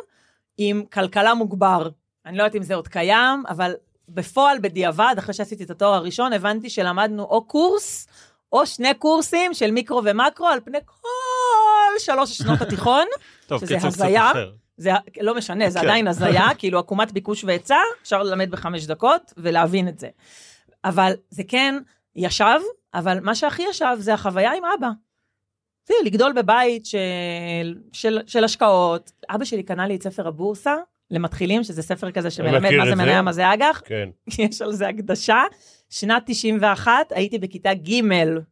[0.57, 1.89] עם כלכלה מוגבר.
[2.27, 3.73] אני לא יודעת אם זה עוד קיים, אבל
[4.09, 8.07] בפועל, בדיעבד, אחרי שעשיתי את התואר הראשון, הבנתי שלמדנו או קורס,
[8.51, 13.05] או שני קורסים של מיקרו ומקרו על פני כל שלוש שנות התיכון.
[13.47, 14.31] טוב, שזה הזיה.
[14.77, 15.85] זה לא משנה, זה כן.
[15.85, 20.09] עדיין הזיה, כאילו עקומת ביקוש והיצע, אפשר ללמד בחמש דקות ולהבין את זה.
[20.85, 21.75] אבל זה כן
[22.15, 22.59] ישב,
[22.93, 24.89] אבל מה שהכי ישב זה החוויה עם אבא.
[25.87, 29.11] זה לגדול בבית של, של, של השקעות.
[29.29, 30.75] אבא שלי קנה לי את ספר הבורסה
[31.11, 32.95] למתחילים, שזה ספר כזה שמלמד מה זה.
[32.95, 33.81] מניה, מה זה אג"ח.
[33.85, 34.09] כן.
[34.49, 35.43] יש על זה הקדשה.
[35.89, 38.01] שנת 91, הייתי בכיתה ג'.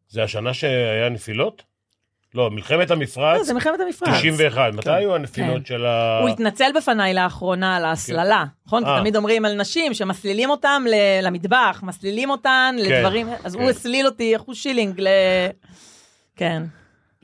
[0.09, 1.63] זה השנה שהיה נפילות?
[2.35, 4.09] לא, מלחמת לא, המפרץ, זה מלחמת המפרץ.
[4.19, 4.73] 91.
[4.73, 5.65] מתי היו הנפילות כן.
[5.65, 6.19] של ה...
[6.21, 8.83] הוא התנצל בפניי לאחרונה על ההסללה, נכון?
[8.83, 8.99] כי אה.
[8.99, 13.61] תמיד אומרים על נשים שמסלילים אותם ל- למטבח, מסלילים אותן לדברים, אז כן.
[13.61, 15.07] הוא הסליל אותי אחוז שילינג ל...
[16.35, 16.63] כן,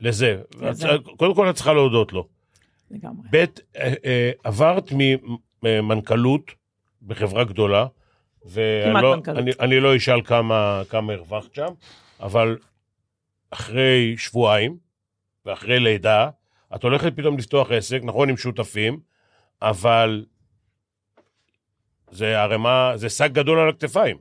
[0.00, 0.36] לזה.
[0.60, 0.88] לזה.
[1.16, 2.26] קודם כל את צריכה להודות לו.
[2.92, 3.28] לגמרי.
[3.30, 3.44] ב', אה,
[4.04, 4.92] אה, עברת
[5.62, 6.52] ממנכ"לות
[7.02, 7.86] בחברה גדולה,
[8.44, 9.38] ואני לא, מנכ"לות.
[9.38, 11.72] אני, אני לא אשאל כמה, כמה הרווחת שם,
[12.20, 12.58] אבל
[13.50, 14.76] אחרי שבועיים
[15.46, 16.30] ואחרי לידה,
[16.74, 19.00] את הולכת פתאום לפתוח עסק, נכון, עם שותפים,
[19.62, 20.24] אבל
[22.10, 24.16] זה ערימה, זה שק גדול על הכתפיים.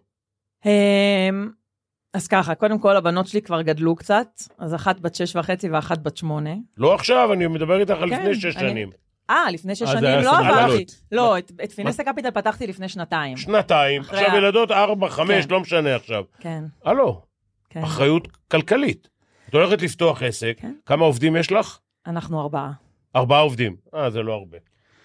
[2.14, 4.28] אז ככה, קודם כל הבנות שלי כבר גדלו קצת,
[4.60, 6.50] אז אחת בת שש וחצי ואחת בת שמונה.
[6.78, 8.90] לא עכשיו, אני מדבר איתך על כן, לפני שש אני- שנים.
[9.30, 10.38] אה, לפני שש אה, זה שנים היה לא.
[10.38, 10.86] עברתי.
[11.12, 13.38] לא, את- את פינסה קפיטל פתחתי לפני שנתיים.
[13.38, 15.52] שנתיים, אחרי עכשיו ה- ילדות ארבע, חמש, כן.
[15.54, 16.24] לא משנה עכשיו.
[16.40, 17.22] כן, הלו,
[17.70, 17.84] כן.
[17.84, 19.08] אחריות כלכלית.
[19.50, 20.74] את הולכת לפתוח עסק, כן.
[20.86, 21.78] כמה עובדים יש לך?
[22.08, 22.72] אנחנו ארבעה.
[23.16, 23.76] ארבעה עובדים.
[23.96, 24.58] אה, זה לא הרבה.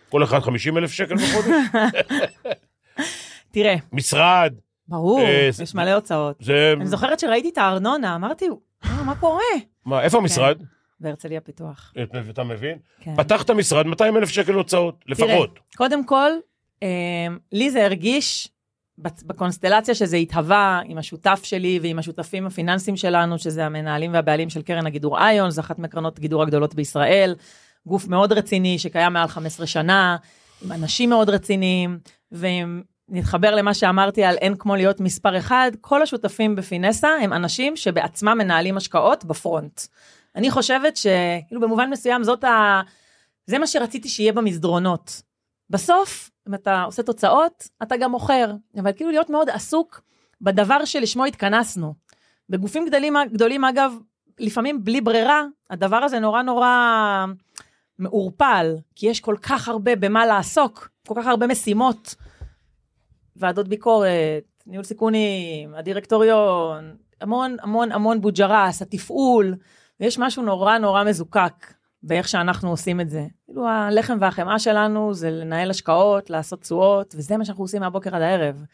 [0.09, 1.49] כל אחד 50 אלף שקל בחודש?
[3.53, 4.55] תראה, משרד,
[4.89, 6.43] ברור, אה, יש מלא הוצאות.
[6.77, 8.45] אני זוכרת שראיתי את הארנונה, אמרתי,
[8.85, 9.43] "אה, מה קורה?
[9.85, 10.59] מה, איפה המשרד?
[11.01, 11.93] בהרצליה פיתוח.
[12.31, 12.79] אתה מבין?
[13.01, 13.17] כן.
[13.17, 15.59] פתחת משרד, 200 אלף שקל הוצאות, לפחות.
[15.77, 16.31] קודם כל,
[16.83, 16.89] אה,
[17.53, 18.49] לי זה הרגיש
[18.99, 24.87] בקונסטלציה שזה התהווה עם השותף שלי ועם השותפים הפיננסיים שלנו, שזה המנהלים והבעלים של קרן
[24.87, 27.35] הגידור איון, זו אחת מקרנות גידור הגדולות בישראל,
[27.87, 30.17] גוף מאוד רציני שקיים מעל 15 שנה,
[30.65, 31.99] עם אנשים מאוד רציניים,
[32.33, 37.77] ואם נתחבר למה שאמרתי על אין כמו להיות מספר אחד, כל השותפים בפינסה הם אנשים
[37.77, 39.81] שבעצמם מנהלים השקעות בפרונט.
[40.37, 42.81] אני חושבת שכאילו במובן מסוים זאת ה...
[43.47, 45.23] זה מה שרציתי שיהיה במסדרונות.
[45.71, 50.01] בסוף, אם אתה עושה תוצאות, אתה גם מוכר, אבל כאילו להיות מאוד עסוק
[50.41, 51.95] בדבר שלשמו התכנסנו.
[52.51, 53.95] בגופים גדולים, גדולים אגב,
[54.39, 57.25] לפעמים בלי ברירה, הדבר הזה נורא נורא
[57.99, 62.15] מעורפל, כי יש כל כך הרבה במה לעסוק, כל כך הרבה משימות.
[63.39, 69.55] ועדות ביקורת, ניהול סיכונים, הדירקטוריון, המון המון המון בוג'רס, התפעול,
[70.01, 71.73] ויש משהו נורא נורא מזוקק
[72.03, 73.27] באיך שאנחנו עושים את זה.
[73.47, 78.23] כאילו הלחם והחמאה שלנו זה לנהל השקעות, לעשות תשואות, וזה מה שאנחנו עושים מהבוקר עד
[78.23, 78.65] הערב.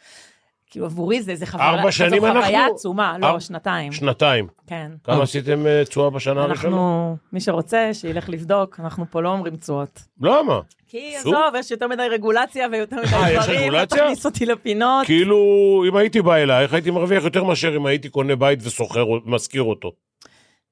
[0.72, 3.92] כאילו עבורי זה, זה חוויה, ארבע שנים זו חוויה אנחנו- עצומה, לא, אר- שנתיים.
[3.92, 4.46] שנתיים.
[4.66, 4.90] כן.
[5.04, 6.52] כמה עשיתם אה, תשואה בשנה הראשונה?
[6.68, 10.00] אנחנו, מי שרוצה, שילך לבדוק, אנחנו פה לא אומרים תשואות.
[10.20, 10.60] למה?
[10.88, 11.16] כי?
[11.16, 13.98] עזוב, יש יותר מדי רגולציה ויותר מדי אה, יש דברים, רגולציה?
[14.04, 15.06] תכניס אותי לפינות.
[15.06, 15.36] כאילו,
[15.88, 19.92] אם הייתי בא אלייך, הייתי מרוויח יותר מאשר אם הייתי קונה בית ושוכר, משכיר אותו.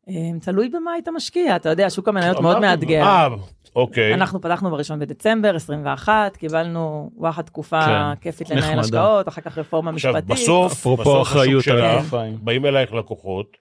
[0.08, 3.28] אה, תלוי במה היית משקיע, אתה יודע, שוק המניות מאוד מאתגר.
[3.76, 4.14] אוקיי.
[4.14, 8.80] אנחנו פתחנו בראשון בדצמבר 21, קיבלנו וואחד תקופה כן, כיפית לנהל נחמדה.
[8.80, 10.30] השקעות, אחר כך רפורמה עכשיו, משפטית.
[10.30, 12.38] בסוף, אפרופו בסוף השוק אחריות על שלך, הכתפיים.
[12.42, 13.56] באים אלייך לקוחות,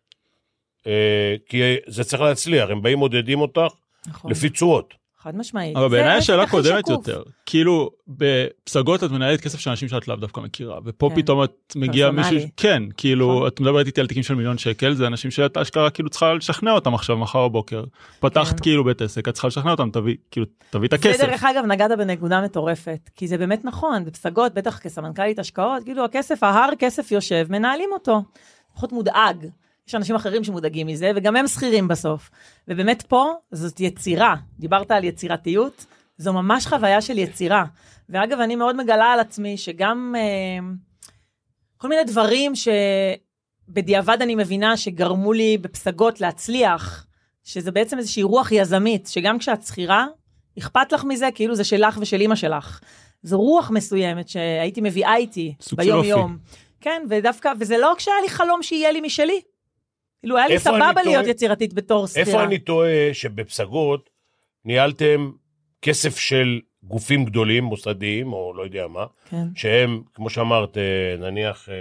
[0.87, 3.73] אה, כי זה צריך להצליח, הם באים מודדים אותך
[4.07, 4.98] נכון, לפי תשואות.
[5.23, 5.75] חד משמעית.
[5.77, 7.07] אבל זה בעיניי השאלה קודמת שקוף.
[7.07, 7.23] יותר.
[7.45, 11.21] כאילו, בפסגות את מנהלת כסף של אנשים שאת לאו דווקא מכירה, ופה כן.
[11.21, 12.11] פתאום את מגיעה.
[12.11, 13.47] מישהו, כן, כאילו, נכון.
[13.47, 16.71] את מדברת איתי על תיקים של מיליון שקל, זה אנשים שאת אשכרה כאילו צריכה לשכנע
[16.71, 17.83] אותם עכשיו, מחר בבוקר.
[18.19, 18.61] פתחת כן.
[18.61, 21.25] כאילו בית עסק, את צריכה לשכנע אותם, תביא, כאילו, תביא את זה הכסף.
[21.25, 26.43] דרך אגב, נגעת בנקודה מטורפת, כי זה באמת נכון, בפסגות, בטח כסמנכ"לית השקעות, כאילו הכסף,
[26.43, 28.21] ההר כסף יושב, מנהלים אותו.
[28.73, 29.45] פחות מודאג.
[29.89, 32.29] יש אנשים אחרים שמודאגים מזה, וגם הם שכירים בסוף.
[32.67, 34.35] ובאמת פה, זאת יצירה.
[34.59, 35.85] דיברת על יצירתיות,
[36.17, 37.65] זו ממש חוויה של יצירה.
[38.09, 40.67] ואגב, אני מאוד מגלה על עצמי שגם אה,
[41.77, 47.07] כל מיני דברים שבדיעבד אני מבינה שגרמו לי בפסגות להצליח,
[47.43, 50.07] שזה בעצם איזושהי רוח יזמית, שגם כשאת שכירה,
[50.59, 52.79] אכפת לך מזה, כאילו זה שלך ושל אימא שלך.
[53.23, 56.37] זו רוח מסוימת שהייתי מביאה איתי סוג של ביום-יום.
[56.81, 59.41] כן, ודווקא, וזה לא כשהיה לי חלום שיהיה לי משלי.
[60.19, 61.03] כאילו, היה לי סבבה טועה?
[61.05, 62.25] להיות יצירתית בתור שכירה.
[62.27, 64.09] איפה אני טועה שבפסגות
[64.65, 65.31] ניהלתם
[65.81, 69.45] כסף של גופים גדולים, מוסדיים, או לא יודע מה, כן.
[69.55, 71.69] שהם, כמו שאמרת, אה, נניח...
[71.69, 71.75] אה,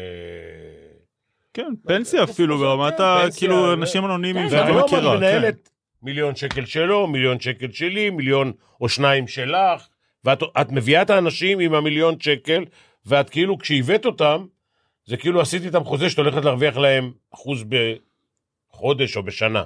[1.54, 3.18] כן, פנסיה אפילו, כן, ברמת ה...
[3.36, 5.12] כאילו, ו- אנשים אנונימיים כן, שאת לא והיום מכירה.
[5.12, 5.16] כן.
[5.18, 5.70] מנהלת
[6.02, 9.88] מיליון שקל שלו, מיליון שקל שלי, מיליון או שניים שלך,
[10.24, 12.64] ואת את מביאה את האנשים עם המיליון שקל,
[13.06, 14.46] ואת כאילו, כשהבאת אותם,
[15.06, 17.64] זה כאילו עשית איתם חוזה שאת הולכת להרוויח להם אחוז
[18.78, 19.62] בחודש או בשנה.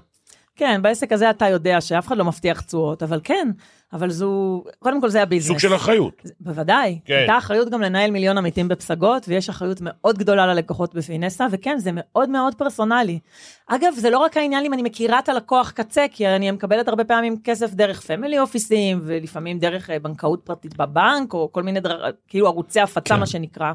[0.56, 3.50] כן, בעסק הזה אתה יודע שאף אחד לא מבטיח תשואות, אבל כן,
[3.92, 5.48] אבל זו, קודם כל זה ה business.
[5.48, 6.22] סוג של אחריות.
[6.40, 6.98] בוודאי.
[7.04, 7.14] כן.
[7.14, 11.90] הייתה אחריות גם לנהל מיליון עמיתים בפסגות, ויש אחריות מאוד גדולה ללקוחות בפינסה, וכן, זה
[11.94, 13.18] מאוד מאוד פרסונלי.
[13.66, 17.04] אגב, זה לא רק העניין אם אני מכירה את הלקוח קצה, כי אני מקבלת הרבה
[17.04, 21.80] פעמים כסף דרך family office ים, ולפעמים דרך אה, בנקאות פרטית בבנק, או כל מיני
[21.80, 22.10] דר...
[22.28, 23.20] כאילו ערוצי הפצה, כן.
[23.20, 23.72] מה שנקרא.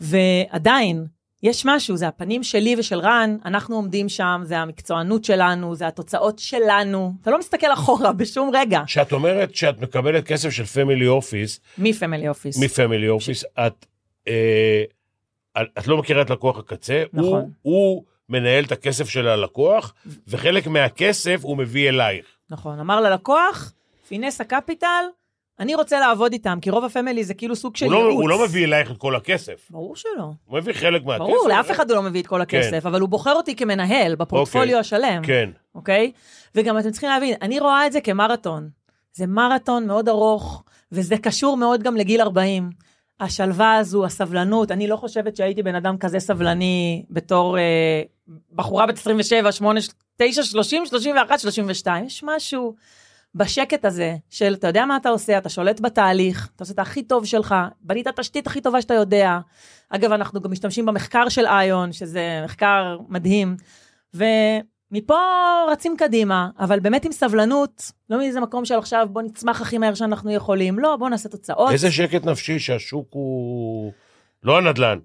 [0.00, 1.06] ועדיין,
[1.42, 6.38] יש משהו, זה הפנים שלי ושל רן, אנחנו עומדים שם, זה המקצוענות שלנו, זה התוצאות
[6.38, 7.12] שלנו.
[7.22, 11.85] אתה לא מסתכל אחורה בשום רגע כשאת אומרת שאת מקבלת כסף של family office, מ
[11.85, 12.62] family office.
[12.62, 13.86] מ family office, את,
[14.28, 14.84] אה,
[15.78, 17.40] את לא מכירה את לקוח הקצה, נכון.
[17.40, 19.94] הוא, הוא מנהל את הכסף של הלקוח,
[20.28, 22.26] וחלק מהכסף הוא מביא אלייך.
[22.50, 23.72] נכון, אמר ללקוח,
[24.08, 25.04] פינסה קפיטל,
[25.60, 28.14] אני רוצה לעבוד איתם, כי רוב הפמילי זה כאילו סוג של לא, ייעוץ.
[28.14, 30.32] הוא לא מביא אלייך את כל הכסף, ברור שלא.
[30.46, 31.24] הוא מביא חלק מהכסף.
[31.24, 34.64] ברור, לאף אחד הוא לא מביא את כל הכסף, אבל הוא בוחר אותי כמנהל בפורטפוליו
[34.64, 34.80] אוקיי.
[34.80, 35.50] השלם, כן.
[35.74, 36.12] אוקיי?
[36.54, 38.68] וגם אתם צריכים להבין, אני רואה את זה כמרתון.
[39.12, 42.70] זה מרתון מאוד ארוך, וזה קשור מאוד גם לגיל 40.
[43.20, 48.02] השלווה הזו, הסבלנות, אני לא חושבת שהייתי בן אדם כזה סבלני בתור אה,
[48.52, 49.80] בחורה בת 27, 8,
[50.16, 52.04] 9, 30, 31, 32.
[52.04, 52.74] יש משהו
[53.34, 57.02] בשקט הזה של, אתה יודע מה אתה עושה, אתה שולט בתהליך, אתה עושה את הכי
[57.02, 59.38] טוב שלך, בנית התשתית הכי טובה שאתה יודע.
[59.90, 63.56] אגב, אנחנו גם משתמשים במחקר של איון, שזה מחקר מדהים.
[64.14, 65.18] ומפה
[65.72, 69.94] רצים קדימה, אבל באמת עם סבלנות, לא מאיזה מקום של עכשיו בוא נצמח הכי מהר
[69.94, 71.72] שאנחנו יכולים, לא, בוא נעשה תוצאות.
[71.72, 73.92] איזה שקט נפשי שהשוק הוא...
[74.42, 74.98] לא הנדל"ן,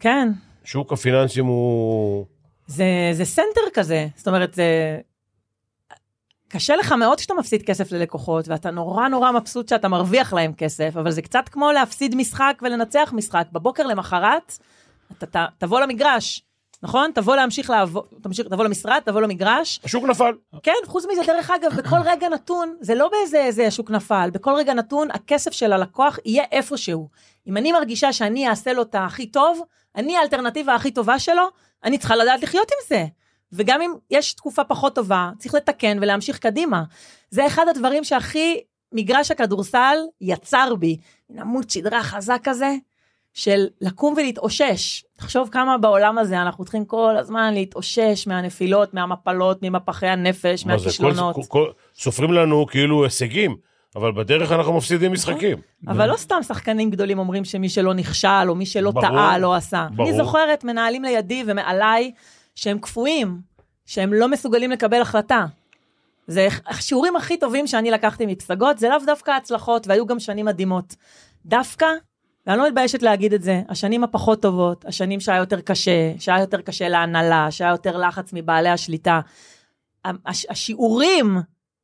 [0.00, 0.28] כן,
[0.64, 2.26] שוק הפיננסים הוא...
[2.66, 4.98] זה, זה סנטר כזה, זאת אומרת, זה...
[6.48, 10.96] קשה לך מאוד כשאתה מפסיד כסף ללקוחות, ואתה נורא נורא מבסוט שאתה מרוויח להם כסף,
[10.96, 13.46] אבל זה קצת כמו להפסיד משחק ולנצח משחק.
[13.52, 14.58] בבוקר למחרת,
[15.18, 16.42] אתה ת, תבוא למגרש,
[16.82, 17.10] נכון?
[17.14, 19.80] תבוא להמשיך לעבוד, תמשיך, תבוא למשרד, תבוא למגרש.
[19.84, 20.32] השוק נפל.
[20.62, 24.54] כן, חוץ מזה, דרך אגב, בכל רגע נתון, זה לא באיזה איזה השוק נפל, בכל
[24.54, 27.08] רגע נתון, הכסף של הלקוח יהיה איפשהו.
[27.46, 29.60] אם אני מרגישה שאני אעשה לו את הכי טוב,
[29.96, 31.42] אני האלטרנטיבה הכי טובה שלו,
[31.84, 33.04] אני צריכה לדעת לחיות עם זה.
[33.52, 36.82] וגם אם יש תקופה פחות טובה, צריך לתקן ולהמשיך קדימה.
[37.30, 38.60] זה אחד הדברים שהכי
[38.92, 40.96] מגרש הכדורסל יצר בי.
[41.30, 42.74] מין עמוד שדרה חזק כזה,
[43.34, 45.04] של לקום ולהתאושש.
[45.16, 51.34] תחשוב כמה בעולם הזה אנחנו צריכים כל הזמן להתאושש מהנפילות, מהמפלות, ממפחי הנפש, מהכישלונות.
[51.34, 53.56] כל- כל- סופרים לנו כאילו הישגים,
[53.96, 55.58] אבל בדרך אנחנו מפסידים משחקים.
[55.88, 59.54] אבל לא סתם שחקנים גדולים אומרים שמי שלא נכשל, או מי שלא ברור, טעה, לא
[59.54, 59.86] עשה.
[59.96, 60.08] ברור.
[60.08, 62.12] אני זוכרת מנהלים לידי ומעליי
[62.58, 63.40] שהם קפואים,
[63.86, 65.46] שהם לא מסוגלים לקבל החלטה.
[66.26, 70.94] זה השיעורים הכי טובים שאני לקחתי מפסגות, זה לאו דווקא הצלחות, והיו גם שנים מדהימות.
[71.46, 71.86] דווקא,
[72.46, 76.60] ואני לא מתביישת להגיד את זה, השנים הפחות טובות, השנים שהיה יותר קשה, שהיה יותר
[76.60, 79.20] קשה להנהלה, שהיה יותר לחץ מבעלי השליטה,
[80.04, 81.36] הש- השיעורים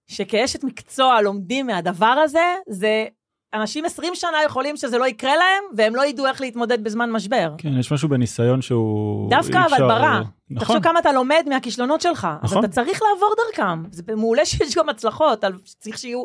[0.07, 3.07] שכאשת מקצוע לומדים מהדבר הזה, זה
[3.55, 7.53] אנשים 20 שנה יכולים שזה לא יקרה להם, והם לא ידעו איך להתמודד בזמן משבר.
[7.59, 9.31] כן, יש משהו בניסיון שהוא...
[9.31, 10.21] דווקא אבל אפשר- ברע.
[10.51, 10.67] נכון.
[10.67, 12.65] תחשוב כמה אתה לומד מהכישלונות שלך, אז נכון.
[12.65, 13.83] אתה צריך לעבור דרכם.
[13.91, 16.25] זה מעולה שיש גם הצלחות, אבל צריך שיהיו,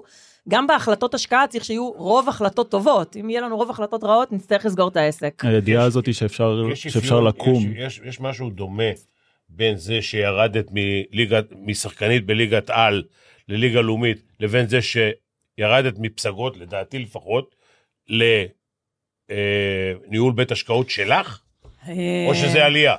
[0.49, 3.15] גם בהחלטות השקעה צריך שיהיו רוב החלטות טובות.
[3.19, 5.45] אם יהיה לנו רוב החלטות רעות, נצטרך לסגור את העסק.
[5.45, 7.63] הידיעה הזאת שאפשר יש שאפשר אפיון- לקום.
[7.75, 8.83] יש, יש, יש משהו דומה
[9.49, 13.03] בין זה שירדת מליגת, משחקנית בליגת על
[13.49, 14.79] לליגה לאומית, לבין זה
[15.59, 17.55] שירדת מפסגות, לדעתי לפחות,
[19.29, 21.41] לניהול בית השקעות שלך,
[22.27, 22.95] או שזה עלייה.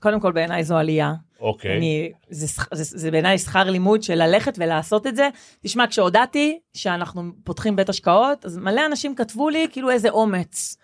[0.00, 1.12] קודם כל בעיניי זו עלייה.
[1.40, 1.76] אוקיי.
[1.76, 5.28] אני, זה, זה, זה בעיניי שכר לימוד של ללכת ולעשות את זה.
[5.62, 10.76] תשמע, כשהודעתי שאנחנו פותחים בית השקעות, אז מלא אנשים כתבו לי כאילו איזה אומץ.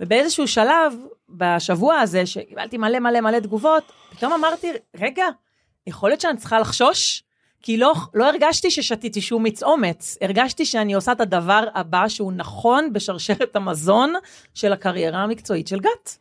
[0.00, 0.94] ובאיזשהו שלב,
[1.28, 5.24] בשבוע הזה, שקיבלתי מלא מלא מלא תגובות, פתאום אמרתי, רגע,
[5.86, 7.22] יכול להיות שאני צריכה לחשוש?
[7.64, 12.32] כי לא, לא הרגשתי ששתיתי שום מיץ אומץ, הרגשתי שאני עושה את הדבר הבא שהוא
[12.32, 14.12] נכון בשרשרת המזון
[14.54, 16.18] של הקריירה המקצועית של גת.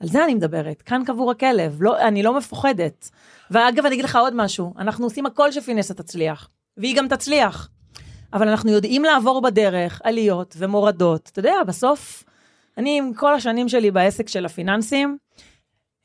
[0.00, 3.10] על זה אני מדברת, כאן קבור הכלב, לא, אני לא מפוחדת.
[3.50, 7.68] ואגב, אני אגיד לך עוד משהו, אנחנו עושים הכל שפינסה תצליח, והיא גם תצליח.
[8.32, 11.28] אבל אנחנו יודעים לעבור בדרך עליות ומורדות.
[11.32, 12.24] אתה יודע, בסוף,
[12.76, 15.18] אני עם כל השנים שלי בעסק של הפיננסים,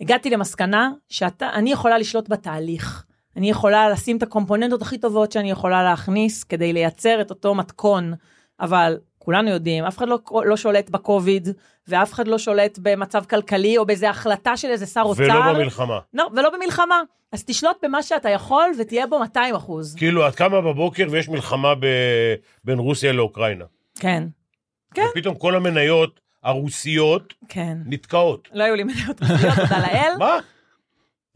[0.01, 3.05] הגעתי למסקנה שאני יכולה לשלוט בתהליך.
[3.37, 8.13] אני יכולה לשים את הקומפוננטות הכי טובות שאני יכולה להכניס כדי לייצר את אותו מתכון,
[8.59, 11.47] אבל כולנו יודעים, אף אחד לא, לא שולט בקוביד,
[11.87, 15.23] ואף אחד לא שולט במצב כלכלי או באיזה החלטה של איזה שר אוצר.
[15.23, 15.99] ולא במלחמה.
[16.13, 17.01] לא, ולא במלחמה.
[17.31, 19.95] אז תשלוט במה שאתה יכול ותהיה בו 200 אחוז.
[19.95, 21.85] כאילו, את קמה בבוקר ויש מלחמה ב...
[22.63, 23.65] בין רוסיה לאוקראינה.
[23.99, 24.23] כן,
[24.93, 25.05] כן.
[25.11, 27.77] ופתאום כל המניות הרוסיות כן.
[27.85, 28.49] נתקעות.
[28.53, 30.11] לא היו לי מניות רוסיות, תודה לאל.
[30.19, 30.39] מה?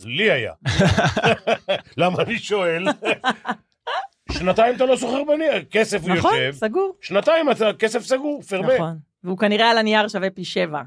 [0.06, 0.54] לי היה.
[1.98, 2.86] למה אני שואל?
[4.32, 6.96] שנתיים אתה לא סוחר בנייר, כסף הוא נכון, יושב, סגור.
[7.02, 8.76] שנתיים אתה כסף סגור, פרמה.
[8.76, 8.98] נכון.
[9.24, 10.82] והוא כנראה על הנייר שווה פי שבע.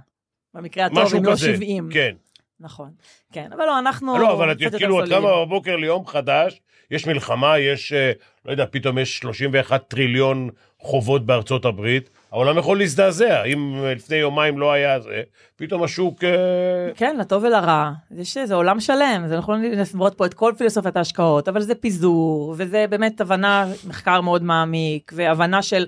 [0.54, 1.36] במקרה הטוב, אם לא.
[1.36, 1.88] 70.
[1.92, 2.14] כן.
[2.60, 2.90] נכון.
[3.32, 4.18] כן, אבל לא, אנחנו...
[4.18, 5.08] לא, אבל את כאילו, את.
[5.08, 8.12] קמה בבוקר ליום חדש, יש מלחמה, יש, אה,
[8.44, 13.44] לא יודע, פתאום יש 31 טריליון חובות בארצות הברית, העולם יכול להזדעזע.
[13.44, 15.22] אם אה, לפני יומיים לא היה זה,
[15.56, 16.24] פתאום השוק...
[16.24, 16.30] אה,
[16.94, 17.90] כן, לטוב ולרע.
[18.10, 22.54] יש איזה עולם שלם, זה נכון לסברות פה את כל פילוסופיית ההשקעות, אבל זה פיזור,
[22.58, 25.86] וזה באמת הבנה, מחקר מאוד מעמיק, והבנה של,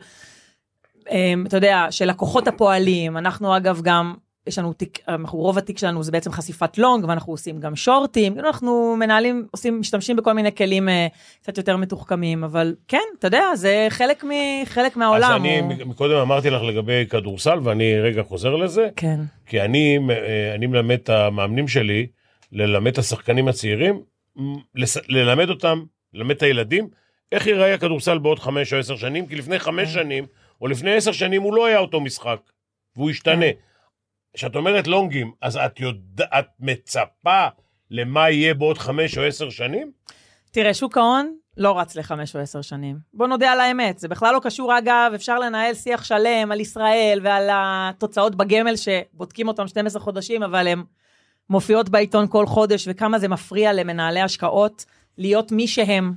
[1.11, 3.17] אמ, אתה יודע, של לקוחות הפועלים.
[3.17, 4.15] אנחנו אגב גם,
[4.47, 8.35] יש לנו תיק, אנחנו, רוב התיק שלנו זה בעצם חשיפת לונג, ואנחנו עושים גם שורטים,
[8.35, 11.07] כאילו אנחנו מנהלים, עושים, משתמשים בכל מיני כלים אה,
[11.43, 14.31] קצת יותר מתוחכמים, אבל כן, אתה יודע, זה חלק, מ,
[14.65, 15.31] חלק מהעולם.
[15.31, 15.69] אז אני הוא...
[15.87, 20.99] מקודם אמרתי לך לגבי כדורסל, ואני רגע חוזר לזה, כן, כי אני, אה, אני מלמד
[21.03, 22.07] את המאמנים שלי,
[22.53, 24.03] ללמד את השחקנים הצעירים,
[25.09, 25.83] ללמד אותם,
[26.15, 26.89] ללמד את הילדים,
[27.33, 30.03] איך ייראה הכדורסל בעוד חמש או עשר שנים, כי לפני חמש כן.
[30.03, 30.27] שנים,
[30.61, 32.41] או לפני עשר שנים, הוא לא היה אותו משחק.
[32.97, 33.47] והוא ישתנה.
[34.35, 37.47] כשאת אומרת לונגים, אז את, יודע, את מצפה
[37.91, 39.91] למה יהיה בעוד חמש או עשר שנים?
[40.51, 42.99] תראה, שוק ההון לא רץ לחמש או עשר שנים.
[43.15, 47.21] בוא נודה על האמת, זה בכלל לא קשור, אגב, אפשר לנהל שיח שלם על ישראל
[47.23, 50.83] ועל התוצאות בגמל שבודקים אותם 12 חודשים, אבל הן
[51.51, 54.85] מופיעות בעיתון כל חודש, וכמה זה מפריע למנהלי השקעות
[55.19, 56.13] להיות מי שהם.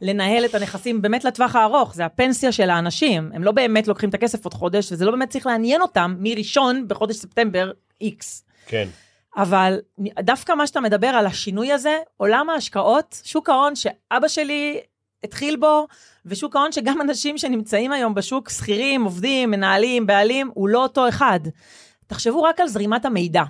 [0.00, 4.14] לנהל את הנכסים באמת לטווח הארוך, זה הפנסיה של האנשים, הם לא באמת לוקחים את
[4.14, 7.70] הכסף עוד חודש, וזה לא באמת צריך לעניין אותם מראשון בחודש ספטמבר
[8.02, 8.24] X.
[8.66, 8.88] כן.
[9.36, 9.78] אבל
[10.20, 14.80] דווקא מה שאתה מדבר על השינוי הזה, עולם ההשקעות, שוק ההון שאבא שלי
[15.24, 15.86] התחיל בו,
[16.26, 21.40] ושוק ההון שגם אנשים שנמצאים היום בשוק, שכירים, עובדים, מנהלים, בעלים, הוא לא אותו אחד.
[22.06, 23.42] תחשבו רק על זרימת המידע.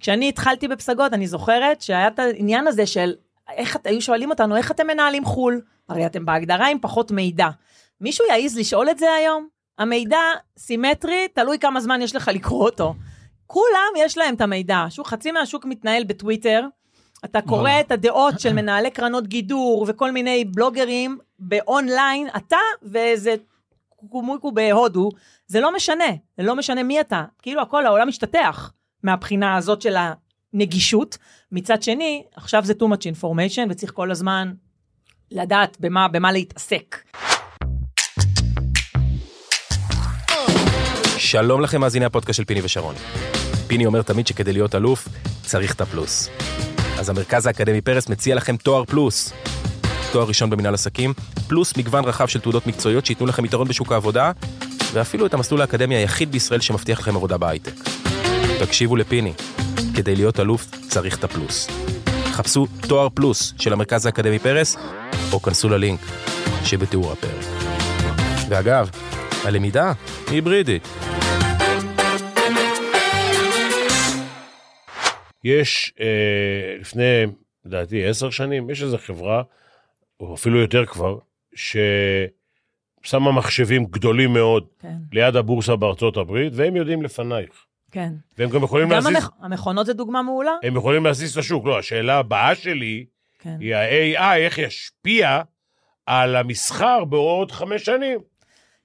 [0.00, 3.14] כשאני התחלתי בפסגות, אני זוכרת שהיה את העניין הזה של
[3.50, 5.60] איך היו שואלים אותנו, איך אתם מנהלים חו"ל?
[5.88, 7.48] הרי אתם בהגדרה עם פחות מידע.
[8.00, 9.48] מישהו יעז לשאול את זה היום?
[9.78, 10.18] המידע
[10.58, 12.94] סימטרי, תלוי כמה זמן יש לך לקרוא אותו.
[13.46, 14.84] כולם יש להם את המידע.
[14.90, 16.66] שוב, חצי מהשוק מתנהל בטוויטר,
[17.24, 23.34] אתה קורא את הדעות של מנהלי קרנות גידור וכל מיני בלוגרים באונליין, אתה ואיזה
[24.08, 25.10] קומויקו בהודו,
[25.46, 26.04] זה לא משנה,
[26.36, 27.24] זה לא משנה מי אתה.
[27.42, 29.96] כאילו הכל, העולם משתטח מהבחינה הזאת של
[30.56, 31.18] הנגישות.
[31.52, 34.52] מצד שני, עכשיו זה too much information וצריך כל הזמן
[35.30, 36.96] לדעת במה, במה להתעסק.
[41.18, 42.94] שלום לכם מאזיני הפודקאסט של פיני ושרון.
[43.66, 45.08] פיני אומר תמיד שכדי להיות אלוף,
[45.42, 46.28] צריך את הפלוס.
[46.98, 49.32] אז המרכז האקדמי פרס מציע לכם תואר פלוס.
[50.12, 51.12] תואר ראשון במנהל עסקים,
[51.48, 54.32] פלוס מגוון רחב של תעודות מקצועיות שייתנו לכם יתרון בשוק העבודה,
[54.92, 57.74] ואפילו את המסלול האקדמי היחיד בישראל שמבטיח לכם עבודה בהייטק.
[58.60, 59.32] תקשיבו לפיני,
[59.96, 61.66] כדי להיות אלוף צריך את הפלוס.
[62.32, 64.76] חפשו תואר פלוס של המרכז האקדמי פרס,
[65.32, 66.00] או כנסו ללינק
[66.64, 67.44] שבתיאור הפרק.
[68.48, 68.90] ואגב,
[69.44, 69.92] הלמידה
[70.26, 70.88] היא היברידית.
[75.44, 77.24] יש אה, לפני,
[77.64, 79.42] לדעתי, עשר שנים, יש איזו חברה,
[80.20, 81.18] או אפילו יותר כבר,
[81.54, 87.66] ששמה מחשבים גדולים מאוד כן, ליד הבורסה בארצות הברית, והם יודעים לפנייך.
[87.90, 88.12] כן.
[88.38, 89.30] והם גם יכולים גם להזיז, המכ...
[89.40, 90.52] המכונות זה דוגמה מעולה.
[90.62, 91.66] הם יכולים להזיז את השוק.
[91.66, 93.04] לא, השאלה הבאה שלי
[93.38, 93.56] כן.
[93.60, 95.40] היא ה-AI, איך ישפיע
[96.06, 98.18] על המסחר בעוד חמש שנים.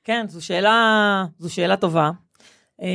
[0.03, 2.11] כן, זו שאלה, זו שאלה טובה.
[2.79, 2.85] מה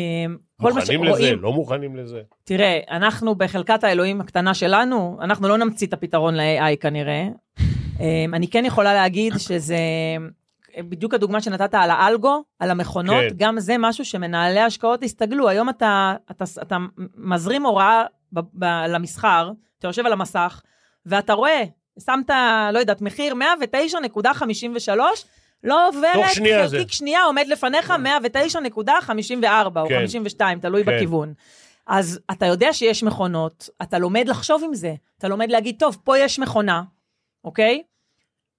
[0.60, 2.20] מוכנים לזה, שרואים- לא מוכנים לזה.
[2.44, 7.26] תראה, אנחנו בחלקת האלוהים הקטנה שלנו, אנחנו לא נמציא את הפתרון ל-AI כנראה.
[8.00, 9.76] אמ, אני כן יכולה להגיד שזה
[10.82, 13.34] בדיוק הדוגמה שנתת על האלגו, על המכונות, כן.
[13.36, 15.48] גם זה משהו שמנהלי השקעות הסתגלו.
[15.48, 16.76] היום אתה, אתה, אתה
[17.16, 20.62] מזרים הוראה ב, ב, למסחר, אתה יושב על המסך,
[21.06, 21.62] ואתה רואה,
[22.00, 22.30] שמת,
[22.72, 24.90] לא יודעת, מחיר 109.53,
[25.64, 26.76] לא עוברת, תוך שנייה זה.
[26.76, 27.94] חלקיק שנייה עומד לפניך 109.54
[29.76, 29.98] או כן.
[29.98, 30.96] 52, תלוי כן.
[30.96, 31.32] בכיוון.
[31.86, 34.94] אז אתה יודע שיש מכונות, אתה לומד לחשוב עם זה.
[35.18, 36.82] אתה לומד להגיד, טוב, פה יש מכונה,
[37.44, 37.82] אוקיי?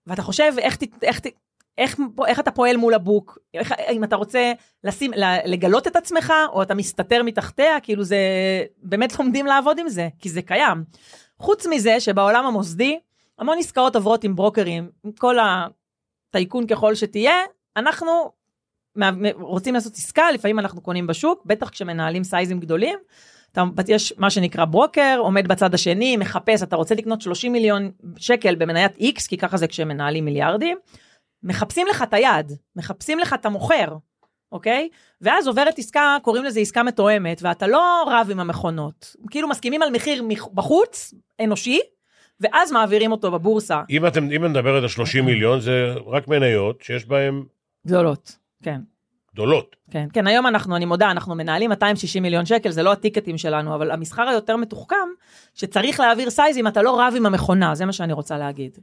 [0.07, 1.27] ואתה חושב איך, ת- איך, ת-
[1.77, 5.11] איך, איך אתה פועל מול הבוק, איך, אם אתה רוצה לשים,
[5.45, 8.17] לגלות את עצמך, או אתה מסתתר מתחתיה, כאילו זה,
[8.83, 10.83] באמת לומדים לעבוד עם זה, כי זה קיים.
[11.39, 12.99] חוץ מזה שבעולם המוסדי,
[13.39, 15.35] המון עסקאות עוברות עם ברוקרים, עם כל
[16.29, 17.35] הטייקון ככל שתהיה,
[17.77, 18.31] אנחנו
[19.39, 22.99] רוצים לעשות עסקה, לפעמים אנחנו קונים בשוק, בטח כשמנהלים סייזים גדולים.
[23.51, 28.55] אתה, יש מה שנקרא ברוקר, עומד בצד השני, מחפש, אתה רוצה לקנות 30 מיליון שקל
[28.55, 30.77] במניית X, כי ככה זה כשמנהלים מיליארדים,
[31.43, 33.95] מחפשים לך את היד, מחפשים לך את המוכר,
[34.51, 34.89] אוקיי?
[35.21, 39.15] ואז עוברת עסקה, קוראים לזה עסקה מתואמת, ואתה לא רב עם המכונות.
[39.29, 41.79] כאילו מסכימים על מחיר מח- בחוץ, אנושי,
[42.41, 43.81] ואז מעבירים אותו בבורסה.
[43.89, 47.43] אם אתם, אם את מדברת על 30 מיליון, זה רק מניות שיש בהן
[47.87, 48.81] גדולות, כן.
[49.33, 49.75] גדולות.
[49.91, 53.75] כן, כן, היום אנחנו, אני מודה, אנחנו מנהלים 260 מיליון שקל, זה לא הטיקטים שלנו,
[53.75, 54.95] אבל המסחר היותר מתוחכם,
[55.53, 58.77] שצריך להעביר סייזים, אתה לא רב עם המכונה, זה מה שאני רוצה להגיד.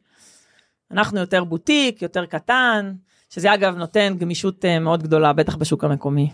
[0.90, 2.92] אנחנו יותר בוטיק, יותר קטן,
[3.31, 6.31] שזה אגב נותן גמישות אה, מאוד גדולה, בטח בשוק המקומי.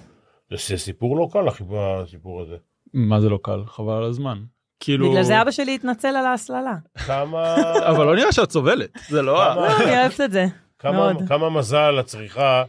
[0.50, 2.56] זה סיפור לא קל, החיבור- הסיפור הזה.
[2.94, 3.62] מה זה לא קל?
[3.66, 4.38] חבל על הזמן.
[4.80, 5.10] כאילו...
[5.10, 6.74] בגלל זה אבא שלי התנצל על ההסללה.
[7.06, 7.54] כמה,
[7.90, 9.54] אבל לא נראה שאת סובלת, זה לא...
[9.54, 10.46] לא, אני אוהבת את זה.
[10.78, 11.16] כמה, מאוד.
[11.28, 12.64] כמה מזל את צריכה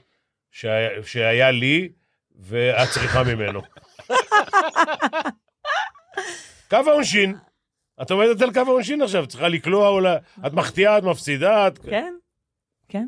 [0.51, 1.89] שהיה, שהיה לי
[2.39, 3.61] ואת צריכה ממנו.
[6.69, 7.35] קו העונשין.
[8.01, 10.07] את עומדת על קו העונשין עכשיו, צריכה לקלוע או ל...
[10.45, 11.77] את מחטיאה, את מפסידה, את...
[11.77, 12.13] כן,
[12.89, 13.07] כן.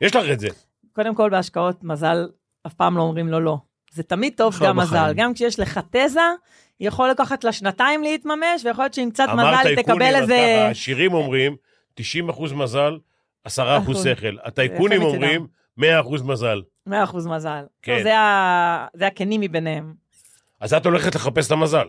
[0.00, 0.48] יש לך את זה.
[0.92, 2.28] קודם כל בהשקעות מזל,
[2.66, 3.56] אף פעם לא אומרים לו לא.
[3.92, 5.12] זה תמיד טוב גם מזל.
[5.16, 6.20] גם כשיש לך תזה,
[6.80, 10.68] יכול לקחת לה שנתיים להתממש, ויכול להיות שעם קצת מזל היא תקבל איזה...
[10.70, 11.56] השירים אומרים
[11.94, 12.98] 90 אחוז מזל,
[13.44, 14.04] 10 אחוז.
[14.04, 14.36] שכל.
[14.44, 15.02] הטייקונים.
[15.02, 15.46] אומרים
[15.76, 16.62] 100 אחוז מזל.
[16.86, 17.64] 100 אחוז מזל.
[17.82, 18.02] כן.
[18.94, 19.94] זה הכנים מביניהם.
[20.60, 21.86] אז את הולכת לחפש את המזל.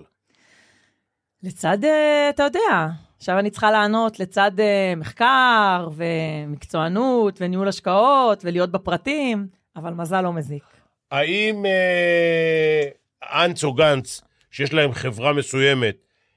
[1.46, 2.88] לצד, אה, אתה יודע,
[3.18, 10.34] עכשיו אני צריכה לענות לצד אה, מחקר ומקצוענות וניהול השקעות ולהיות בפרטים, אבל מזל לא
[10.34, 10.64] מזיק.
[11.12, 12.90] האם אה,
[13.24, 14.22] אנץ או גנץ,
[14.52, 15.96] שיש להם חברה מסוימת,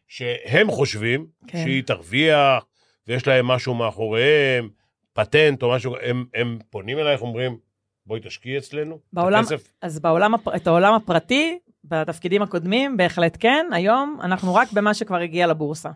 [0.08, 1.58] שהם חושבים כן.
[1.64, 2.64] שהיא תרוויח,
[3.06, 4.68] ויש להם משהו מאחוריהם,
[5.12, 7.58] פטנט או משהו, הם, הם פונים אלייך, אומרים,
[8.06, 9.44] בואי תשקיעי אצלנו, בעולם.
[9.82, 15.46] אז בעולם, את העולם הפרטי, בתפקידים הקודמים, בהחלט כן, היום אנחנו רק במה שכבר הגיע
[15.46, 15.90] לבורסה.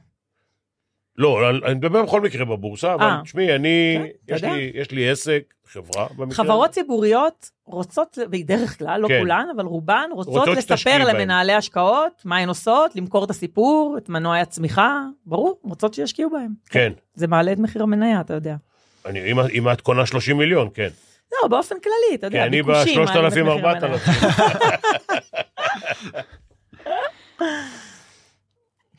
[1.19, 3.21] לא, אני, אני מדבר בכל מקרה בבורסה, אבל אה.
[3.25, 4.43] תשמעי, אני, כן, יש.
[4.43, 6.71] לי, יש לי עסק, חברה, במקרה חברות.
[6.71, 9.19] ציבוריות רוצות, בדרך כלל, לא כן.
[9.19, 11.05] כולן, אבל רובן רוצות, רוצות לספר.
[11.05, 16.51] למנהלי השקעות מה הן עושות, למכור את הסיפור, את מנועי הצמיחה, ברור, רוצות שישקיעו בהם.
[16.71, 18.57] כן, זה מעלה את מחיר המניה, אתה יודע.
[19.07, 20.89] אני, אם, אם את קונה 30 מיליון, כן.
[21.43, 23.71] לא, באופן כללי, אתה כי יודע, אני ביקושים מעלים את ב-3,000, מחיר המניה.
[23.71, 24.03] 4,000.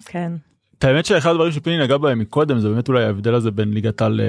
[0.06, 0.32] כן.
[0.78, 4.02] את האמת שאחד הדברים שפיני נגע בהם מקודם זה באמת אולי ההבדל הזה בין ליגת
[4.02, 4.22] העל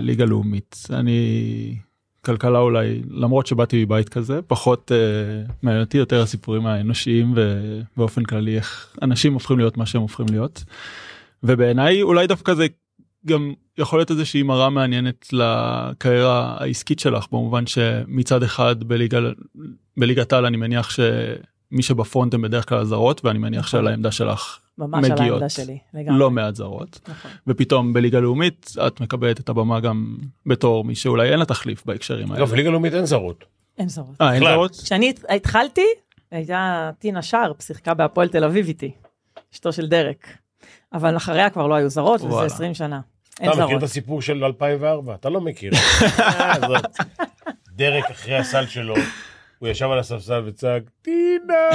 [0.00, 0.86] לליגה לאומית.
[0.90, 1.76] אני
[2.24, 8.56] כלכלה אולי למרות שבאתי מבית כזה פחות uh, מעניין אותי יותר הסיפורים האנושיים ובאופן כללי
[8.56, 10.64] איך אנשים הופכים להיות מה שהם הופכים להיות.
[11.42, 12.66] ובעיניי אולי דווקא זה
[13.26, 19.18] גם יכול להיות איזושהי מראה מעניינת לקריירה העסקית שלך במובן שמצד אחד בליגה
[19.96, 20.90] בליגת העל אני מניח
[21.70, 23.70] שמי שבפרונט הם בדרך כלל הזרות ואני מניח נכון.
[23.70, 25.30] שעל העמדה שלך ממש על מגיעות.
[25.30, 26.18] העמדה שלי, לגמרי.
[26.18, 27.30] לא מעט זרות נכון.
[27.46, 30.16] ופתאום בליגה לאומית את מקבלת את הבמה גם
[30.46, 32.44] בתור מי שאולי אין לה תחליף בהקשרים האלה.
[32.44, 33.44] אגב, ליגה לאומית אין זרות.
[33.78, 34.20] אין זרות.
[34.20, 34.42] אה אין.
[34.44, 34.76] זרות?
[34.76, 35.84] כשאני התחלתי,
[36.30, 38.90] הייתה טינה שרפ, שיחקה בהפועל תל אביב איתי,
[39.54, 40.26] אשתו של דרק.
[40.92, 42.46] אבל אחריה כבר לא היו זרות, וזה וואלה.
[42.46, 43.00] 20 שנה.
[43.40, 43.78] אין אתה מכיר זרות.
[43.78, 45.14] את הסיפור של 2004?
[45.14, 45.72] אתה לא מכיר.
[46.18, 46.54] אה.
[47.76, 48.94] דרק אחרי הסל שלו,
[49.60, 51.70] הוא ישב על הספסל וצעק, טינה,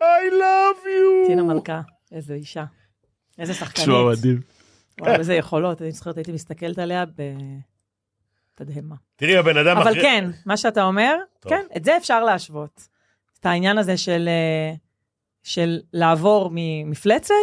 [0.00, 1.26] I love you.
[1.26, 1.80] טינה מלכה,
[2.12, 2.64] איזה אישה.
[3.38, 3.88] איזה שחקנית.
[3.88, 4.40] תשמע מדהים.
[5.00, 7.04] וואו, איזה יכולות, אני זוכרת, הייתי מסתכלת עליה
[8.54, 8.94] בתדהמה.
[9.16, 10.02] תראי, הבן אדם אבל אחרי...
[10.02, 11.52] כן, מה שאתה אומר, טוב.
[11.52, 12.88] כן, את זה אפשר להשוות.
[13.40, 14.74] את העניין הזה של, אה,
[15.42, 17.34] של לעבור ממפלצת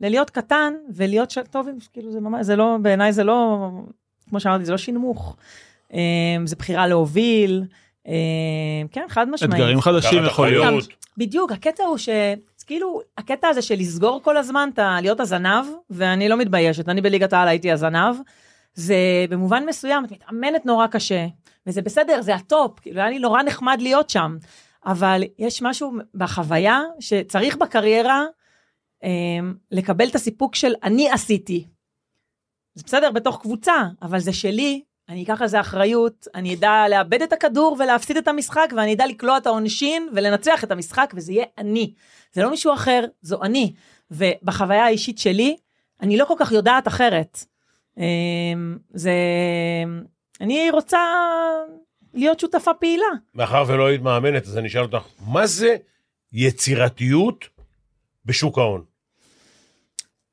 [0.00, 1.38] ללהיות קטן ולהיות ש...
[1.50, 3.68] טוב, כאילו זה ממש, זה לא, בעיניי זה לא,
[4.28, 5.36] כמו שאמרתי, זה לא שינמוך.
[5.92, 7.64] אה, זה בחירה להוביל,
[8.92, 9.54] כן, חד משמעית.
[9.54, 10.88] אתגרים חדשים יכול להיות.
[11.16, 12.08] בדיוק, הקטע הוא ש...
[12.66, 17.32] כאילו, הקטע הזה של לסגור כל הזמן, אתה, להיות הזנב, ואני לא מתביישת, אני בליגת
[17.32, 18.16] העל הייתי הזנב,
[18.74, 18.96] זה
[19.30, 21.26] במובן מסוים, את מתאמנת נורא קשה,
[21.66, 24.36] וזה בסדר, זה הטופ, כאילו, היה לי נורא נחמד להיות שם,
[24.86, 28.24] אבל יש משהו בחוויה שצריך בקריירה
[29.04, 29.08] אה,
[29.70, 31.66] לקבל את הסיפוק של אני עשיתי.
[32.74, 37.22] זה בסדר בתוך קבוצה, אבל זה שלי, אני אקח על זה אחריות, אני אדע לאבד
[37.22, 41.44] את הכדור ולהפסיד את המשחק, ואני אדע לקלוע את העונשין ולנצח את המשחק, וזה יהיה
[41.58, 41.94] אני.
[42.32, 43.72] זה לא מישהו אחר, זו אני.
[44.10, 45.56] ובחוויה האישית שלי,
[46.00, 47.44] אני לא כל כך יודעת אחרת.
[47.98, 49.12] אמ, זה...
[50.40, 50.98] אני רוצה
[52.14, 53.06] להיות שותפה פעילה.
[53.34, 55.76] מאחר ולא היית מאמנת, אז אני אשאל אותך, מה זה
[56.32, 57.44] יצירתיות
[58.24, 58.84] בשוק ההון?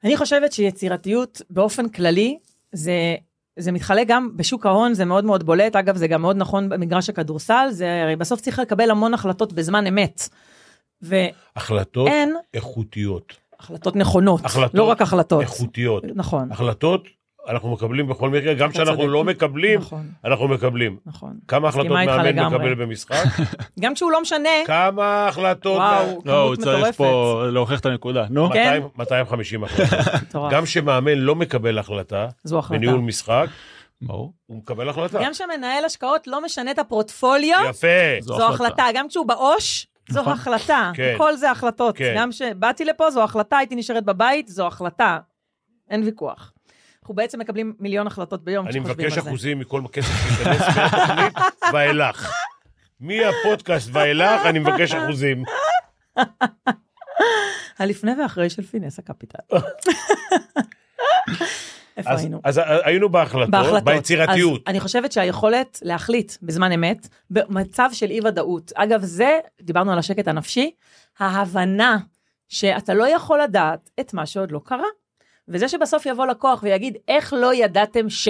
[0.03, 2.37] אני חושבת שיצירתיות באופן כללי,
[2.71, 3.15] זה,
[3.59, 5.75] זה מתחלק גם בשוק ההון, זה מאוד מאוד בולט.
[5.75, 9.87] אגב, זה גם מאוד נכון במגרש הכדורסל, זה הרי בסוף צריך לקבל המון החלטות בזמן
[9.87, 10.29] אמת.
[11.01, 12.09] ואין החלטות
[12.53, 13.33] איכותיות.
[13.59, 15.41] החלטות נכונות, החלטות לא רק החלטות.
[15.41, 16.03] איכותיות.
[16.15, 17.07] נכון, החלטות
[17.49, 19.07] אנחנו מקבלים בכל מקרה, גם כשאנחנו.
[19.07, 20.97] לא מקבלים, נכון, אנחנו מקבלים.
[21.05, 21.37] נכון.
[21.47, 22.45] כמה החלטות מאמן.
[22.45, 23.23] מקבל במשחק?
[23.79, 25.77] גם כשהוא לא משנה, כמה החלטות?
[25.77, 26.97] וואו, לא הוא כמות צריך מטורפת.
[26.97, 28.49] פה להוכיח את הנקודה נו.
[28.49, 28.79] כן.
[28.81, 29.99] 200 250 החלטות.
[30.21, 30.53] מטורף.
[30.53, 32.77] גם כשמאמן לא מקבל החלטה זו החלטה.
[32.79, 33.47] בניהול משחק,
[34.01, 34.33] ברור.
[34.45, 35.19] הוא מקבל החלטה.
[35.23, 37.87] גם כשמנהל השקעות לא משנה את הפורטפוליו, יפה.
[38.19, 38.53] זו זו החלטה.
[38.53, 38.85] החלטה.
[38.93, 40.33] גם כשהוא בעו"ש, זו נכון.
[40.33, 40.91] החלטה.
[40.93, 41.11] כן.
[41.15, 41.97] הכל זה החלטות.
[41.97, 42.13] כן.
[42.17, 45.19] גם כשבאתי לפה, זו החלטה, הייתי נשארת בבית, זו החלטה.
[45.89, 46.53] אין ויכוח.
[47.03, 49.29] אנחנו בעצם מקבלים מיליון החלטות ביום אני כשחושבים מבקש על זה.
[49.29, 51.33] אחוזים מכל כסף שייכנס מהתוכנית
[51.73, 52.31] ואילך.
[52.99, 55.43] מהפודקאסט ואילך אני מבקש אחוזים.
[57.79, 59.39] הלפני ואחרי של פינס הקפיטל.
[61.97, 62.41] איפה אז- היינו?
[62.43, 63.83] אז היינו בהחלטות, בהחלטות.
[63.83, 64.61] ביצירתיות.
[64.65, 69.99] אז אני חושבת שהיכולת להחליט בזמן אמת, במצב של אי ודאות, אגב זה, דיברנו על
[69.99, 70.71] השקט הנפשי,
[71.19, 71.97] ההבנה
[72.49, 74.87] שאתה לא יכול לדעת את מה שעוד לא קרה.
[75.47, 78.27] וזה שבסוף יבוא לקוח ויגיד, איך לא ידעתם ש...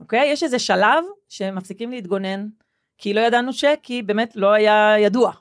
[0.00, 0.28] אוקיי?
[0.32, 2.48] יש איזה שלב שמפסיקים להתגונן,
[2.98, 3.64] כי לא ידענו ש...
[3.82, 5.32] כי באמת לא היה ידוע.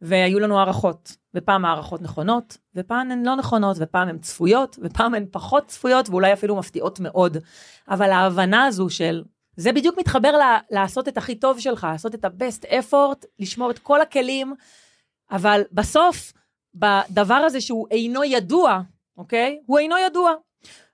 [0.00, 5.26] והיו לנו הערכות, ופעם הערכות נכונות, ופעם הן לא נכונות, ופעם הן צפויות, ופעם הן
[5.30, 7.36] פחות צפויות, ואולי אפילו מפתיעות מאוד.
[7.88, 9.24] אבל ההבנה הזו של,
[9.56, 13.78] זה בדיוק מתחבר ל- לעשות את הכי טוב שלך, לעשות את ה-best effort, לשמור את
[13.78, 14.54] כל הכלים,
[15.30, 16.32] אבל בסוף,
[16.74, 18.80] בדבר הזה שהוא אינו ידוע,
[19.16, 19.60] אוקיי?
[19.66, 20.32] הוא אינו ידוע.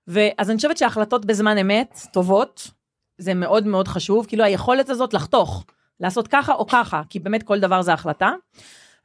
[0.07, 2.70] ואז אני חושבת שהחלטות בזמן אמת, טובות,
[3.18, 5.64] זה מאוד מאוד חשוב, כאילו היכולת הזאת לחתוך,
[6.01, 8.31] לעשות ככה או ככה, כי באמת כל דבר זה החלטה.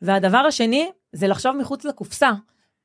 [0.02, 2.32] והדבר השני, זה לחשוב מחוץ לקופסה.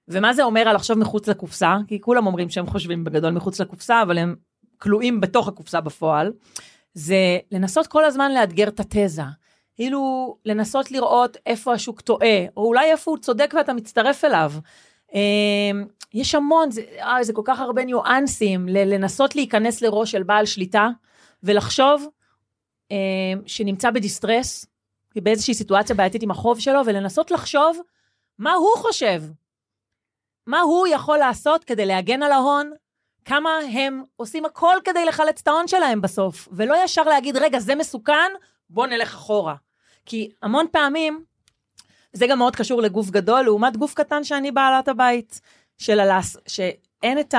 [0.08, 1.76] ומה זה אומר על לחשוב מחוץ לקופסה?
[1.88, 4.34] כי כולם אומרים שהם חושבים בגדול מחוץ לקופסה, אבל הם
[4.78, 6.32] כלואים בתוך הקופסה בפועל.
[6.94, 9.22] זה לנסות כל הזמן לאתגר את התזה.
[9.74, 14.52] כאילו, לנסות לראות איפה השוק טועה, או אולי איפה הוא צודק ואתה מצטרף אליו.
[15.14, 15.84] אה,
[16.14, 20.88] יש המון, זה, אה, זה כל כך הרבה ניואנסים, לנסות להיכנס לראש של בעל שליטה,
[21.42, 22.06] ולחשוב
[22.92, 22.96] אה,
[23.46, 24.66] שנמצא בדיסטרס,
[25.16, 27.78] באיזושהי סיטואציה בעייתית עם החוב שלו, ולנסות לחשוב
[28.38, 29.22] מה הוא חושב.
[30.46, 32.72] מה הוא יכול לעשות כדי להגן על ההון,
[33.24, 37.74] כמה הם עושים הכל כדי לחלץ את ההון שלהם בסוף, ולא ישר להגיד, רגע, זה
[37.74, 38.32] מסוכן,
[38.70, 39.54] בוא נלך אחורה.
[40.06, 41.24] כי המון פעמים,
[42.12, 45.40] זה גם מאוד קשור לגוף גדול, לעומת גוף קטן שאני בעלת הבית,
[45.78, 46.36] של הלס...
[46.46, 47.34] שאין את.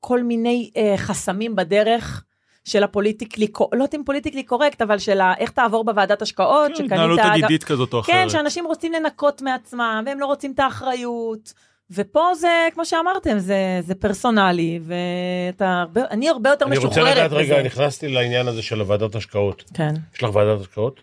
[0.00, 2.24] כל מיני אה, חסמים בדרך
[2.64, 5.20] של ה political, לא יודעת אם politically correct, אבל של.
[5.38, 8.14] איך תעבור בוועדת השקעות, כן, התנהלות עתידית כזאת או אחרת.
[8.14, 11.52] כן, שאנשים רוצים לנקות מעצמם, והם לא רוצים את האחריות.
[11.90, 17.04] ופה זה, כמו שאמרתם, זה, זה פרסונלי, ואתה הרבה, אני הרבה יותר משוחררת בזה.
[17.04, 19.64] אני רוצה לדעת, רגע, נכנסתי לעניין הזה של הוועדת השקעות.
[19.74, 19.94] כן.
[20.14, 21.00] יש לך ועדת השקעות?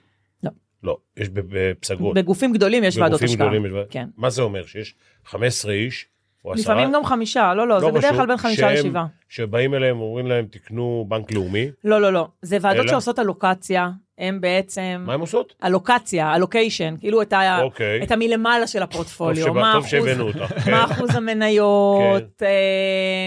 [0.83, 0.91] לא.
[0.91, 2.15] לא, יש בפסגות.
[2.15, 3.27] בגופים גדולים יש ועדות השקעה.
[3.35, 3.91] בגופים גדולים יש ועדות.
[3.91, 4.07] כן.
[4.17, 4.65] מה זה אומר?
[4.65, 4.95] שיש
[5.25, 6.05] 15 איש,
[6.45, 6.63] או עשרה?
[6.75, 9.05] לפעמים גם חמישה, לא, לא, זה בדרך כלל בין חמישה לשבעה.
[9.29, 11.67] שבאים אליהם, אומרים להם, תקנו בנק לאומי.
[11.83, 12.27] לא, לא, לא.
[12.41, 12.89] זה ועדות אלא?
[12.91, 15.03] שעושות אלוקציה, הם בעצם...
[15.05, 15.55] מה הם עושות?
[15.63, 17.61] אלוקציה, אלוקיישן, כאילו את, ה...
[17.61, 18.03] אוקיי.
[18.03, 19.43] את המלמעלה של טוב הפורטפוליו.
[19.45, 20.53] שבא- טוב האחוז- שהבאנו אותך.
[20.65, 20.71] כן.
[20.71, 22.41] מה אחוז המניות,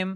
[0.02, 0.12] אמ,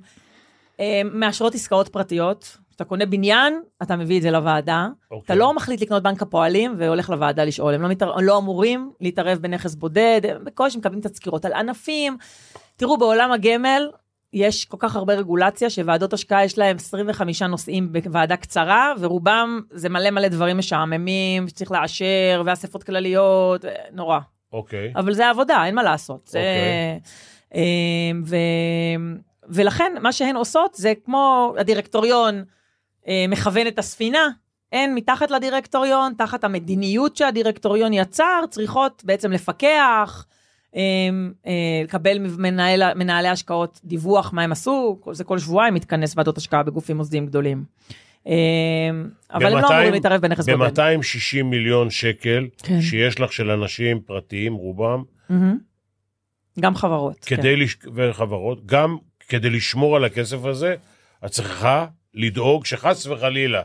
[0.81, 2.57] אמ, מאשרות עסקאות פרטיות.
[2.83, 4.89] כשאתה קונה בניין, אתה מביא את זה לוועדה.
[5.11, 5.25] אוקיי.
[5.25, 7.75] אתה לא מחליט לקנות בנק הפועלים והולך לוועדה לשאול.
[7.75, 8.17] הם לא, מתער...
[8.17, 12.17] לא אמורים להתערב בנכס בודד, הם בקושי מקבלים תצקירות על ענפים.
[12.77, 13.91] תראו, בעולם הגמל
[14.33, 19.89] יש כל כך הרבה רגולציה, שוועדות השקעה יש להם 25 נושאים בוועדה קצרה, ורובם זה
[19.89, 24.19] מלא מלא דברים משעממים, שצריך לאשר, ואספות כלליות, נורא.
[24.53, 24.93] אוקיי.
[24.97, 26.27] אבל זה עבודה, אין מה לעשות.
[26.27, 26.39] זה...
[26.39, 27.01] אוקיי.
[27.55, 28.37] אמ, ו...
[29.49, 32.45] ולכן, מה שהן עושות זה כמו הדירקטוריון
[33.29, 34.29] מכוון את הספינה,
[34.73, 40.27] הן מתחת לדירקטוריון, תחת המדיניות שהדירקטוריון יצר, צריכות בעצם לפקח,
[40.75, 41.53] אמ, אה,
[41.85, 46.97] לקבל ממנהל, מנהלי השקעות דיווח מה הם עשו, זה כל שבועיים מתכנס ועדות השקעה בגופים
[46.97, 47.65] מוסדיים גדולים.
[48.27, 50.81] אבל הם לא ב-200 אמורים להתערב בנכס בודד.
[50.81, 52.81] ב-260 מיליון שקל כן.
[52.81, 55.03] שיש לך של אנשים פרטיים, רובם.
[56.61, 57.17] גם חברות.
[57.27, 57.37] כן.
[57.37, 57.77] כדי, לש...
[57.95, 58.97] וחברות, גם
[59.29, 60.75] כדי לשמור על הכסף הזה,
[61.25, 63.63] את צריכה לדאוג שחס וחלילה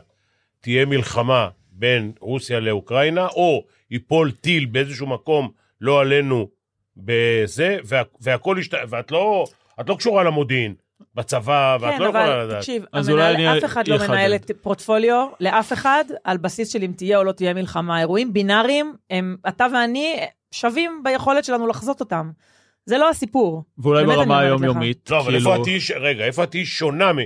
[0.60, 6.48] תהיה מלחמה בין רוסיה לאוקראינה, או ייפול טיל באיזשהו מקום, לא עלינו,
[6.96, 8.02] בזה, וה...
[8.20, 8.74] והכל ישת...
[8.88, 9.44] ואת לא,
[9.80, 10.74] את לא קשורה למודיעין
[11.14, 12.58] בצבא, ואת כן, לא יכולה אבל לדעת.
[12.58, 14.08] תקשיב, אז המנהל, אולי אני אף אחד לא אחדד.
[14.08, 18.00] מנהל את פורטפוליו לאף אחד על בסיס של אם תהיה או לא תהיה מלחמה.
[18.00, 20.16] אירועים בינאריים, הם, אתה ואני
[20.50, 22.30] שווים ביכולת שלנו לחזות אותם.
[22.86, 23.64] זה לא הסיפור.
[23.78, 24.38] ואולי ברמה.
[24.40, 27.18] היומיומית, לא, אבל כאילו, איפה את תהיי, ש- רגע, איפה את תהיי שונה מ...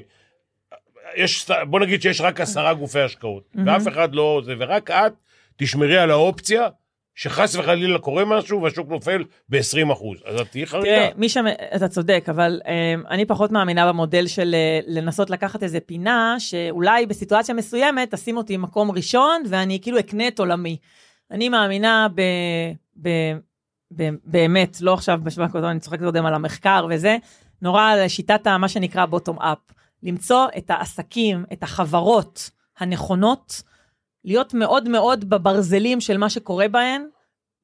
[1.17, 5.13] יש, בוא נגיד שיש רק עשרה גופי השקעות, ואף אחד לא זה, ורק את
[5.57, 6.69] תשמרי על האופציה
[7.15, 10.19] שחס וחלילה קורה משהו והשוק נופל ב-20 אחוז.
[10.25, 10.87] אז את תהיי חריגה.
[10.87, 11.45] תראה, מי שם,
[11.77, 17.07] אתה צודק, אבל um, אני פחות מאמינה במודל של uh, לנסות לקחת איזה פינה, שאולי
[17.07, 20.77] בסיטואציה מסוימת תשים אותי מקום ראשון, ואני כאילו אקנה את עולמי.
[21.31, 22.23] אני מאמינה ב...
[23.03, 23.09] ב,
[23.97, 27.17] ב באמת, לא עכשיו בשבוע הקודם, אני צוחקת קודם על המחקר וזה,
[27.63, 29.59] נורא על שיטת מה שנקרא בוטום אפ.
[30.03, 33.63] למצוא את העסקים, את החברות הנכונות,
[34.25, 37.07] להיות מאוד מאוד בברזלים של מה שקורה בהן,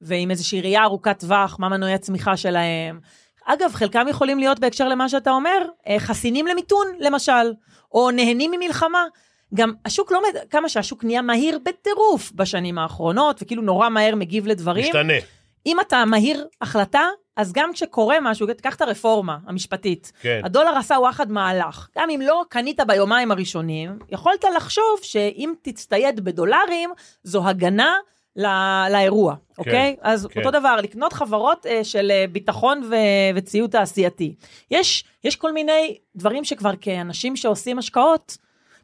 [0.01, 2.99] ועם איזושהי ראייה ארוכת טווח, מה מנועי הצמיחה שלהם.
[3.45, 7.53] אגב, חלקם יכולים להיות בהקשר למה שאתה אומר, אה, חסינים למיתון, למשל,
[7.91, 9.03] או נהנים ממלחמה.
[9.53, 14.47] גם השוק לא, מד- כמה שהשוק נהיה מהיר בטירוף בשנים האחרונות, וכאילו נורא מהר מגיב
[14.47, 14.85] לדברים.
[14.85, 15.13] משתנה.
[15.65, 17.01] אם אתה מהיר החלטה,
[17.39, 20.11] אז גם כשקורה משהו, תיקח את הרפורמה המשפטית.
[20.21, 20.41] כן.
[20.43, 21.87] הדולר עשה וואחד מהלך.
[21.97, 26.89] גם אם לא קנית ביומיים הראשונים, יכולת לחשוב שאם תצטייד בדולרים,
[27.23, 27.95] זו הגנה
[28.35, 28.49] לא,
[28.91, 29.95] לאירוע, כן, אוקיי?
[30.01, 30.39] אז כן.
[30.39, 32.95] אותו דבר, לקנות חברות אה, של אה, ביטחון ו,
[33.35, 34.35] וציוד תעשייתי.
[34.71, 38.37] יש, יש כל מיני דברים שכבר כאנשים שעושים השקעות,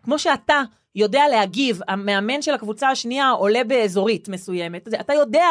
[0.04, 0.62] כמו שאתה
[0.96, 5.48] יודע להגיב, המאמן של הקבוצה השנייה עולה באזורית מסוימת, אתה יודע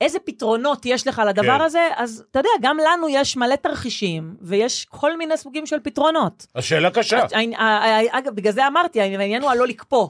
[0.00, 1.64] איזה פתרונות יש לך לדבר כן.
[1.64, 6.46] הזה, אז אתה יודע, גם לנו יש מלא תרחישים, ויש כל מיני סוגים של פתרונות.
[6.54, 10.08] אז שאלה קשה, העני- ה- ה- אגב, בגלל זה אמרתי, העניין הוא הלא לקפוא.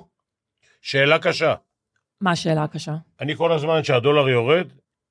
[0.83, 1.55] שאלה קשה.
[2.21, 2.95] מה השאלה הקשה?
[3.21, 4.67] אני כל הזמן כשהדולר יורד,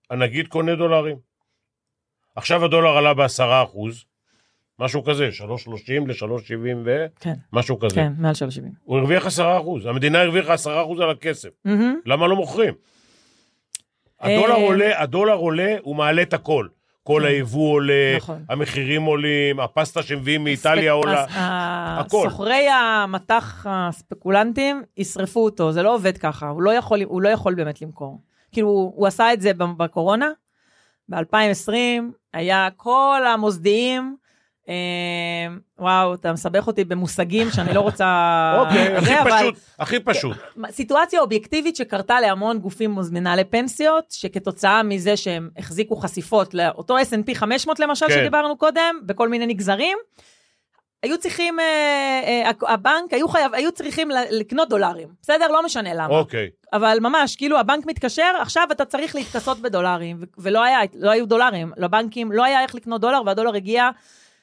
[0.10, 1.18] הנגיד קונה דולרים.
[2.36, 4.04] עכשיו הדולר עלה בעשרה אחוז,
[4.80, 5.44] משהו כזה, 3.30
[6.08, 6.54] ל-3.70
[6.86, 7.06] ו...
[7.20, 7.96] כן, משהו כזה.
[7.96, 8.72] כן, מעל 370.
[8.84, 11.50] הוא הרוויח עשרה אחוז, המדינה הרוויחה עשרה אחוז על הכסף.
[11.66, 11.96] מהמם.
[12.06, 12.74] למה לא מוכרים?
[14.22, 16.68] הדולר אה, עולה, הדולר עולה, הוא מעלה את הכל.
[17.04, 17.28] כל כן.
[17.28, 18.44] היבוא עולה, נכון.
[18.50, 21.26] המחירים עולים, הפסטה שמביאים מאיטליה עולה.
[22.00, 22.30] הכל.
[22.30, 27.56] סוחרי המטח הספקולנטים ישרפו אותו, זה לא עובד ככה, הוא לא יכול, הוא לא יכול
[27.56, 28.22] באמת למכור.
[28.52, 30.32] כאילו, הוא, עשה את זה בקורונה,
[31.10, 31.72] ב-2020,
[32.34, 34.16] היה כל המוסדיים,
[35.80, 38.06] וואו, אתה מסבך אותי במושגים שאני לא רוצה...
[38.62, 40.38] אוקיי, הכי פשוט, הכי פשוט.
[40.72, 47.80] סיטואציה אובייקטיבית שקרתה להמון גופים מנהלי פנסיות, שכתוצאה מזה שהם החזיקו חשיפות לאותו S&P 500
[47.80, 48.14] למשל, כן.
[48.14, 49.98] שדיברנו קודם, בכל מיני נגזרים,
[51.04, 55.48] היו צריכים, אה, אה, הבנק, היו, חייב, היו צריכים לקנות דולרים, בסדר?
[55.48, 56.08] לא משנה למה.
[56.08, 56.50] אוקיי.
[56.74, 61.72] אבל ממש, כאילו הבנק מתקשר, עכשיו אתה צריך להתכסות בדולרים, ולא היה, לא היו דולרים,
[61.78, 63.90] לבנקים לא היה איך לקנות דולר, והדולר הגיע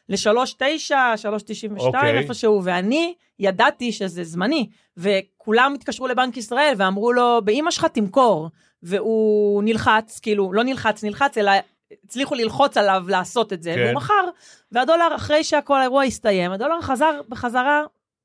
[0.08, 2.18] ל-3.9, 3.92 אוקיי.
[2.18, 8.48] איפשהו, ואני ידעתי שזה זמני, וכולם התקשרו לבנק ישראל ואמרו לו, באמא שלך תמכור,
[8.82, 11.52] והוא נלחץ, כאילו, לא נלחץ, נלחץ, אלא
[12.04, 13.82] הצליחו ללחוץ עליו לעשות את זה, כן.
[13.84, 14.24] והוא מכר,
[14.72, 17.82] והדולר, אחרי שהכל האירוע הסתיים, הדולר חזר בחזרה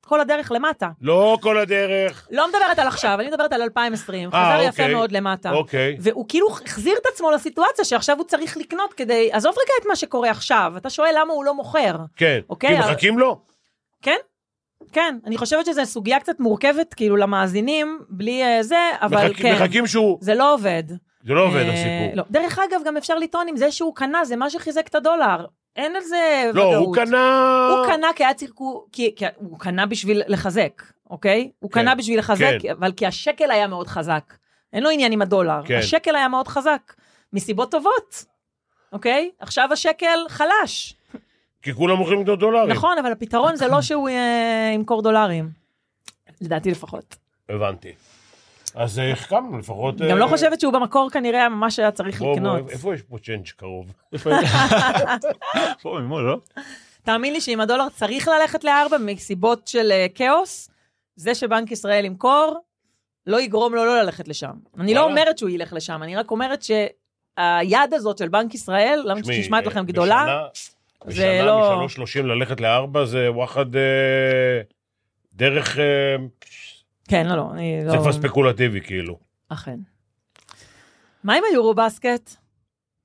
[0.10, 0.89] כל הדרך למטה.
[1.01, 2.28] לא כל הדרך.
[2.32, 4.95] לא מדברת על עכשיו, אני מדברת על 2020, אה, חזר יפה אוקיי.
[4.95, 5.51] מאוד למטה.
[5.51, 5.97] אוקיי.
[5.99, 9.95] והוא כאילו החזיר את עצמו לסיטואציה שעכשיו הוא צריך לקנות כדי, עזוב רגע את מה
[9.95, 11.95] שקורה עכשיו, אתה שואל למה הוא לא מוכר.
[12.16, 12.39] כן.
[12.49, 13.41] אוקיי, כי אבל- מחכים לו.
[14.01, 14.18] כן?
[14.91, 19.55] כן, אני חושבת שזו סוגיה קצת מורכבת, כאילו, למאזינים, בלי אה, זה, אבל מחכים- כן,
[19.55, 20.18] מחכים שהוא...
[20.22, 20.84] זה לא עובד.
[21.28, 22.12] זה לא עובד אה, הסיפור.
[22.16, 22.24] לא.
[22.30, 25.45] דרך אגב, גם אפשר לטעון עם זה שהוא קנה, זה מה שחיזק את הדולר.
[25.80, 26.86] אין על זה לא, ודאות.
[26.86, 27.69] הוא קנה...
[27.77, 28.51] הוא קנה כי היה צריך,
[28.91, 31.51] כי, כי הוא קנה בשביל לחזק, אוקיי?
[31.59, 32.69] הוא כן, קנה בשביל לחזק, כן.
[32.69, 34.34] אבל כי השקל היה מאוד חזק.
[34.73, 35.61] אין לו עניין עם הדולר.
[35.65, 35.77] כן.
[35.77, 36.93] השקל היה מאוד חזק,
[37.34, 38.25] מסיבות טובות,
[38.93, 39.32] אוקיי?
[39.39, 40.95] עכשיו השקל חלש.
[41.61, 42.71] כי כולם הולכים לקנות דולרים.
[42.71, 45.49] נכון, אבל הפתרון זה לא שהוא אה, ימכור דולרים.
[46.41, 47.15] לדעתי לפחות.
[47.49, 47.91] הבנתי.
[48.76, 49.97] אז אה, החכמנו לפחות...
[50.01, 52.70] גם לא אה, חושבת שהוא במקור כנראה ממש היה צריך לקנות.
[52.70, 53.93] איפה יש פה צ'יינג' קרוב?
[54.13, 54.30] איפה-
[55.82, 56.39] פה ממול, לא?
[57.03, 60.70] תאמין לי שאם הדולר צריך ללכת לארבע מסיבות של אה, כאוס,
[61.15, 62.57] זה שבנק ישראל ימכור,
[63.28, 64.51] לא יגרום לו לא ללכת לשם.
[64.80, 65.03] אני לא.
[65.03, 69.65] אומרת שהוא ילך לשם, אני רק אומרת שהיד הזאת של בנק ישראל, למה תשמעי, שנשמעת
[69.67, 70.47] לכם גדולה, בשנה-
[71.05, 73.65] זה בשנה לא- משלוש שלושים ללכת לארבע זה וואחד
[75.34, 75.78] דרך...
[77.10, 77.91] כן, לא, לא, אני לא...
[77.91, 79.20] זה כבר ספקולטיבי כאילו.
[79.49, 79.80] אכן.
[81.24, 82.36] מה עם היורו בסקט?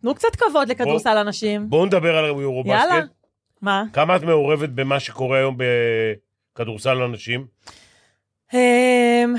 [0.01, 1.71] תנו קצת כבוד לכדורסל הנשים.
[1.71, 3.01] בואו נדבר על יורו יאללה.
[3.63, 3.85] מה?
[3.93, 5.57] כמה את מעורבת במה שקורה היום
[6.55, 7.47] בכדורסל לנשים?
[8.55, 9.35] אמ,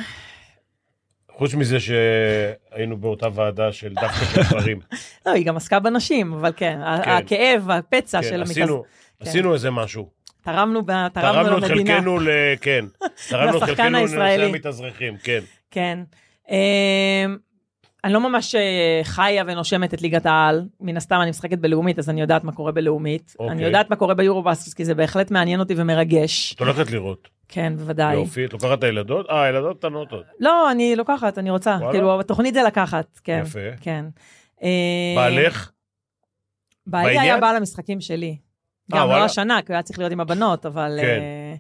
[1.32, 4.80] חוץ מזה שהיינו באותה ועדה של דווקא של גברים.
[5.26, 7.12] לא, היא גם עסקה בנשים, אבל כן, כן.
[7.12, 8.42] הכאב, הפצע כן, של.
[8.42, 8.84] עשינו,
[9.20, 9.30] כן.
[9.30, 10.10] עשינו איזה משהו.
[10.46, 11.96] תרמנו ב- תרמנו תרמנו את למדינה.
[11.96, 12.30] חלקנו ל...
[12.62, 12.86] כן.
[13.30, 14.46] תרמנו את חלקנו לנושא.
[14.50, 15.40] המתאזרחים, כן.
[15.72, 16.00] כן.
[16.50, 17.38] אמ,
[18.04, 22.10] אני לא ממש אה, חיה ונושמת את ליגת העל, מן הסתם אני משחקת בלאומית, אז
[22.10, 23.36] אני יודעת מה קורה בלאומית.
[23.40, 23.52] אוקיי.
[23.54, 26.54] אני יודעת מה קורה ביורובאסקס, כי זה בהחלט מעניין אותי ומרגש.
[26.54, 27.28] את הולכת לראות.
[27.48, 28.14] כן, בוודאי.
[28.16, 28.46] יופי.
[28.46, 29.30] את לוקחת את הילדות?
[29.30, 30.24] אה, הילדות קטנות עוד.
[30.40, 31.72] לא, אני לוקחת, אני רוצה.
[31.80, 31.92] וואלה.
[31.92, 33.42] כאילו, התוכנית זה לקחת, כן.
[33.46, 33.60] יפה.
[33.82, 34.06] כן.
[34.64, 34.70] אה,
[35.16, 35.72] בעלך?
[36.88, 37.40] בעלי היה בעניין?
[37.40, 38.38] בעל המשחקים שלי.
[38.94, 39.24] אה, גם לא.
[39.24, 40.98] השנה, כי הוא היה צריך להיות עם הבנות, אבל...
[41.02, 41.20] כן.
[41.20, 41.56] אה,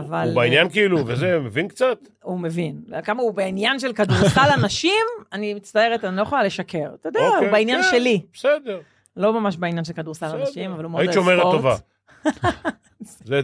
[0.00, 0.26] אבל...
[0.28, 1.98] הוא בעניין כאילו, וזה, מבין קצת?
[2.22, 2.80] הוא מבין.
[3.04, 6.88] כמה הוא בעניין של כדורסל הנשים, אני מצטערת, אני לא יכולה לשקר.
[7.00, 8.20] אתה יודע, אוקיי, הוא בעניין כן, שלי.
[8.32, 8.80] בסדר.
[9.16, 10.26] לא ממש בעניין של כדורסל.
[10.26, 11.56] אנשים, אבל הוא מאוד היית אוהב שומרת ספורט.
[11.56, 11.76] טובה.
[13.00, 13.40] זה...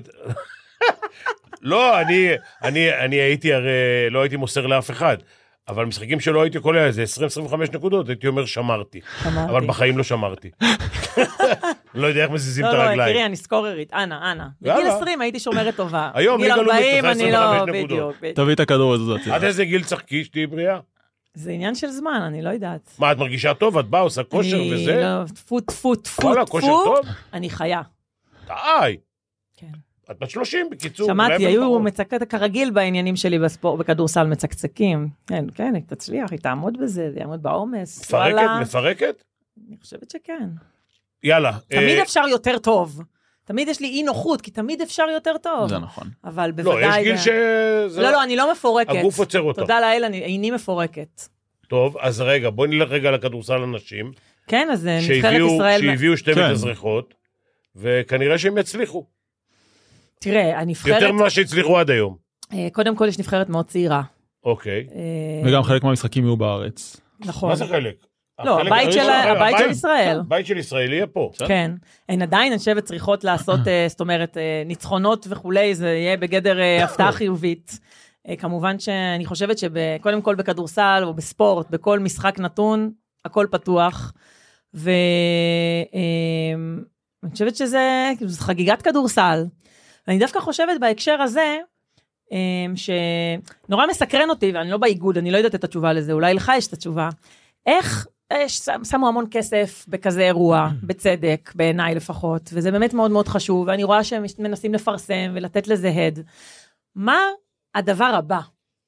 [1.63, 2.29] לא, אני,
[2.63, 3.71] אני, אני הייתי הרי,
[4.11, 5.17] לא הייתי מוסר לאף אחד.
[5.69, 7.05] אבל משחקים שלא הייתי קולע איזה
[7.51, 9.01] 20-25 נקודות, הייתי אומר שמרתי.
[9.27, 9.53] אמרתי.
[9.53, 10.51] אבל בחיים לא שמרתי.
[11.95, 13.11] לא יודע איך מזיזים את לא, לא, הרגליים.
[13.11, 14.45] יקירי, אני סקוררית, אנא, אנא.
[14.61, 14.97] בגיל יאללה.
[14.97, 16.11] 20 הייתי שומרת טובה.
[16.15, 17.85] היום בגיל ליגה לאומית, 40 עושה אני לא, 25 נקודות.
[17.85, 18.17] בדיוק.
[18.21, 18.37] בדיוק.
[18.37, 19.21] תביא את הכדור הזאת.
[19.33, 20.79] עד איזה גיל תשחקי שתהיי בריאה?
[21.35, 22.95] זה עניין של זמן, אני לא יודעת.
[22.99, 23.79] מה, את מרגישה טוב?
[23.79, 24.97] את באה, עושה כושר אני וזה?
[25.03, 27.07] לא, טפו, טפו, טפו, וואלה, כושר טפו, טוב?
[27.33, 27.83] אני חיה.
[28.47, 28.97] די.
[29.57, 29.67] כן.
[30.11, 31.07] את בת 30, בקיצור.
[31.07, 31.83] שמעתי, היו לפחות.
[31.83, 35.09] מצקצק כרגיל בעניינים שלי בספורט, בכדורסל מצקצקים.
[35.27, 38.01] כן, כן, היא תצליח, היא תעמוד בזה, היא תעמוד בעומס.
[38.01, 38.35] מפרקת?
[38.35, 38.61] וואלה.
[38.61, 39.25] מפרקת?
[39.69, 40.49] אני חושבת שכן.
[41.25, 41.53] יאללה.
[41.69, 43.03] תמיד אה, אפשר יותר טוב.
[43.45, 45.69] תמיד יש לי אי נוחות, כי תמיד אפשר יותר טוב.
[45.69, 46.09] זה נכון.
[46.25, 47.01] אבל לא, בוודאי...
[47.01, 48.03] יש גיל שזה...
[48.03, 48.95] לא, לא, אני לא מפורקת.
[48.99, 49.61] הגוף עוצר אותו.
[49.61, 51.23] תודה לאל, אני איני מפורקת.
[51.69, 54.13] טוב, אז רגע, בוא נלך רגע לכדורסל הנשים.
[54.47, 55.81] כן, אז אה, נבחרת ישראל...
[55.81, 56.45] שהביאו שתי כן.
[56.45, 57.15] מתאזרחות,
[57.77, 59.07] וכנראה שהם יצליחו.
[60.23, 60.95] תראה, הנבחרת...
[61.03, 62.17] יותר ממה שהצליחו עד היום.
[62.53, 64.03] אה, קודם כל, יש נבחרת מאוד צעירה.
[64.45, 64.87] אוקיי.
[64.95, 67.01] אה, וגם חלק מהמשחקים יהיו בארץ.
[67.21, 67.49] נכון.
[67.49, 67.95] מה זה חלק?
[68.45, 70.21] לא, הבית של- הראשון, הבית של ישראל.
[70.21, 71.31] הבית של ישראל יהיה פה.
[71.47, 71.71] כן.
[72.09, 76.85] הן עדיין, אני חושבת, צריכות לעשות, אה, זאת אומרת, ניצחונות וכולי, זה יהיה בגדר אה,
[76.85, 77.79] הפתעה חיובית.
[78.39, 82.91] כמובן שאני חושבת שקודם כל בכדורסל או בספורט, בכל משחק נתון,
[83.25, 84.13] הכל פתוח.
[84.75, 84.93] ואני
[87.33, 89.45] חושבת שזה כאילו, זו חגיגת כדורסל.
[90.07, 91.59] ואני דווקא חושבת בהקשר הזה,
[92.33, 92.39] אה,
[92.77, 96.67] שנורא מסקרן אותי, ואני לא באיגוד, אני לא יודעת את התשובה לזה, אולי לך יש
[96.67, 97.09] את התשובה.
[97.67, 103.29] איך יש, שם- שמו המון כסף בכזה אירוע, בצדק, בעיניי לפחות, וזה באמת מאוד מאוד
[103.29, 106.19] חשוב, ואני רואה שהם מנסים לפרסם ולתת לזה הד.
[106.97, 107.19] מה
[107.75, 108.39] הדבר הבא?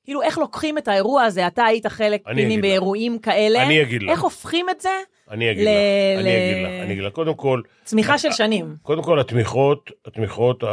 [0.05, 2.62] כאילו, איך לוקחים את האירוע הזה, אתה היית חלק אני פיני אגיד לך.
[2.65, 4.11] באירועים כאלה, אני אגיד לך.
[4.11, 4.91] איך הופכים את זה
[5.31, 7.12] אני אגיד ל- לך, אני אגיד לך, אני אגיד לך.
[7.12, 8.77] קודם כל, צמיחה של שנים?
[8.83, 10.64] קודם כל התמיכות, התמיכות,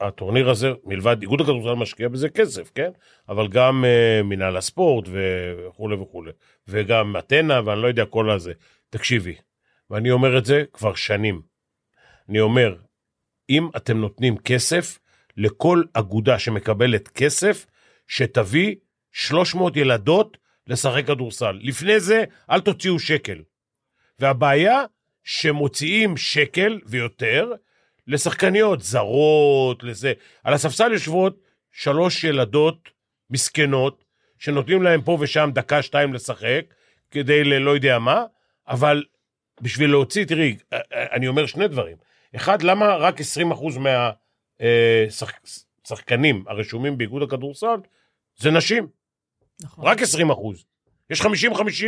[0.00, 2.90] הטורניר הזה, מלבד איגוד הכדורסל משקיע בזה כסף, כן?
[3.28, 6.30] אבל גם אה, מינהל הספורט וכולי וכולי,
[6.68, 8.52] וגם אתנה ואני לא יודע כל הזה.
[8.90, 9.34] תקשיבי,
[9.90, 11.42] ואני אומר את זה כבר שנים.
[12.28, 12.74] אני אומר,
[13.50, 14.98] אם אתם נותנים כסף
[15.36, 17.66] לכל אגודה שמקבלת כסף,
[18.08, 18.74] שתביא
[19.12, 21.58] 300 ילדות לשחק כדורסל.
[21.62, 23.38] לפני זה, אל תוציאו שקל.
[24.18, 24.84] והבעיה,
[25.24, 27.52] שמוציאים שקל ויותר
[28.06, 30.12] לשחקניות זרות, לזה.
[30.44, 31.40] על הספסל יושבות
[31.72, 32.88] שלוש ילדות
[33.30, 34.04] מסכנות,
[34.38, 36.64] שנותנים להם פה ושם דקה, שתיים לשחק,
[37.10, 38.24] כדי ללא יודע מה,
[38.68, 39.04] אבל
[39.60, 40.56] בשביל להוציא, תראי,
[40.92, 41.96] אני אומר שני דברים.
[42.36, 43.24] אחד, למה רק 20%
[44.60, 47.76] מהשחקנים הרשומים באיגוד הכדורסל
[48.36, 48.86] זה נשים?
[49.60, 49.84] נכון.
[49.84, 50.64] רק 20 אחוז.
[51.10, 51.26] יש 50-50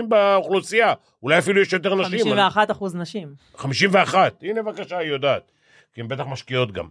[0.09, 2.18] באוכלוסייה, אולי אפילו יש יותר נשים.
[2.18, 3.35] 51 אחוז נשים.
[3.57, 5.53] 51, הנה בבקשה, היא יודעת.
[5.95, 6.89] כי הן בטח משקיעות גם.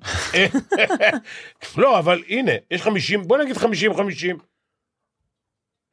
[1.77, 3.61] לא, אבל הנה, יש 50, בוא נגיד 50-50.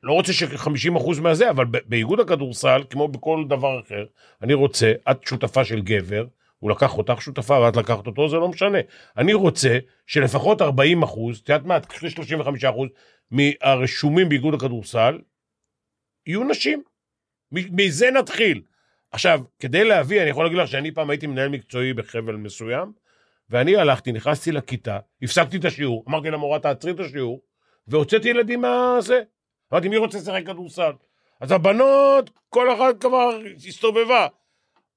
[0.03, 4.05] לא רוצה ש-50 אחוז מהזה, אבל באיגוד הכדורסל, כמו בכל דבר אחר,
[4.43, 6.24] אני רוצה, את שותפה של גבר,
[6.59, 8.78] הוא לקח אותך שותפה ואת לקחת אותו, זה לא משנה.
[9.16, 12.89] אני רוצה שלפחות 40 אחוז, את יודעת מה, תקחי 35 אחוז
[13.30, 15.18] מהרשומים באיגוד הכדורסל,
[16.27, 16.83] יהיו נשים.
[17.53, 18.62] מזה נתחיל.
[19.11, 22.93] עכשיו, כדי להביא, אני יכול להגיד לך שאני פעם הייתי מנהל מקצועי בחבל מסוים,
[23.51, 27.41] ואני הלכתי, נכנסתי לכיתה, הפסקתי את השיעור, אמרתי למורה, תעצרי את השיעור,
[27.89, 29.22] והוצאתי ילדים מהזה.
[29.72, 30.93] אמרתי, מי רוצה לשחק כדורסל?
[31.41, 34.27] אז הבנות, כל אחת כבר הסתובבה.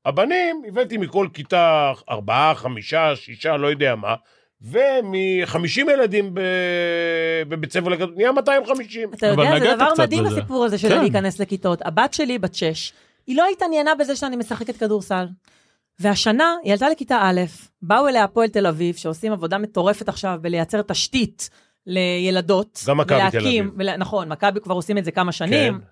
[0.06, 4.16] הבנים, הבאתי מכל כיתה ארבעה, חמישה, שישה, לא יודע מה,
[4.62, 6.34] ומ-50 ילדים
[7.47, 9.14] בבית ספר לכדורסל, נהיה 250.
[9.14, 10.38] אתה יודע, זה דבר מדהים בזה.
[10.38, 10.99] הסיפור הזה של כן.
[10.99, 11.82] להיכנס לכיתות.
[11.86, 12.93] הבת שלי, בת שש,
[13.28, 15.26] היא לא התעניינה בזה שאני משחקת כדורסל.
[15.99, 17.41] והשנה היא עלתה לכיתה א',
[17.82, 21.49] באו אליה הפועל תל אביב, שעושים עבודה מטורפת עכשיו בלייצר תשתית
[21.88, 22.84] לילדות.
[22.88, 23.82] גם מכבי תל אביב.
[23.97, 25.74] נכון, מכבי כבר עושים את זה כמה שנים.
[25.74, 25.86] כן.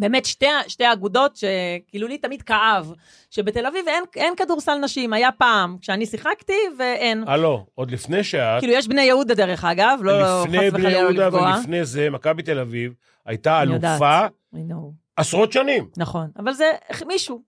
[0.00, 2.92] באמת שתי, שתי אגודות שכאילו לי תמיד כאב,
[3.30, 7.24] שבתל אביב אין, אין כדורסל נשים, היה פעם, כשאני שיחקתי ואין.
[7.26, 10.90] הלו, עוד לפני שאת, כאילו יש בני יהודה דרך אגב, לא חס לפני בני וחלילה
[10.90, 11.54] לא יהודה לפגוע.
[11.56, 12.94] ולפני זה, מכבי תל אביב
[13.26, 14.02] הייתה יודעת.
[14.02, 14.92] אלופה know.
[15.16, 15.88] עשרות שנים.
[15.96, 16.70] נכון, אבל זה
[17.06, 17.42] מישהו,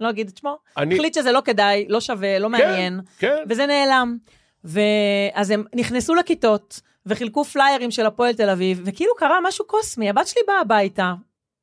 [0.00, 3.66] לא אגיד את שמו, אני, החליט שזה לא כדאי, לא שווה, לא מעניין, כן, וזה
[3.66, 4.16] נעלם.
[4.64, 10.26] ואז הם נכנסו לכיתות וחילקו פליירים של הפועל תל אביב, וכאילו קרה משהו קוסמי, הבת
[10.26, 11.14] שלי באה הביתה,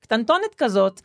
[0.06, 1.02] קטנטונת כזאת,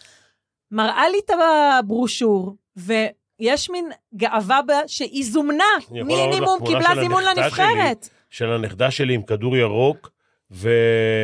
[0.70, 1.30] מראה לי את
[1.78, 8.08] הברושור, ויש מין גאווה בה שהיא זומנה, מינימום קיבלה זימון לנבחרת.
[8.30, 10.10] של הנכדה שלי עם כדור ירוק
[10.50, 10.70] ו...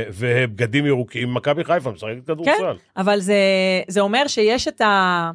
[0.08, 2.76] ובגדים ירוקים, מכבי חיפה, משחקת כדורסל.
[2.96, 3.34] אבל זה,
[3.88, 5.30] זה אומר שיש את ה...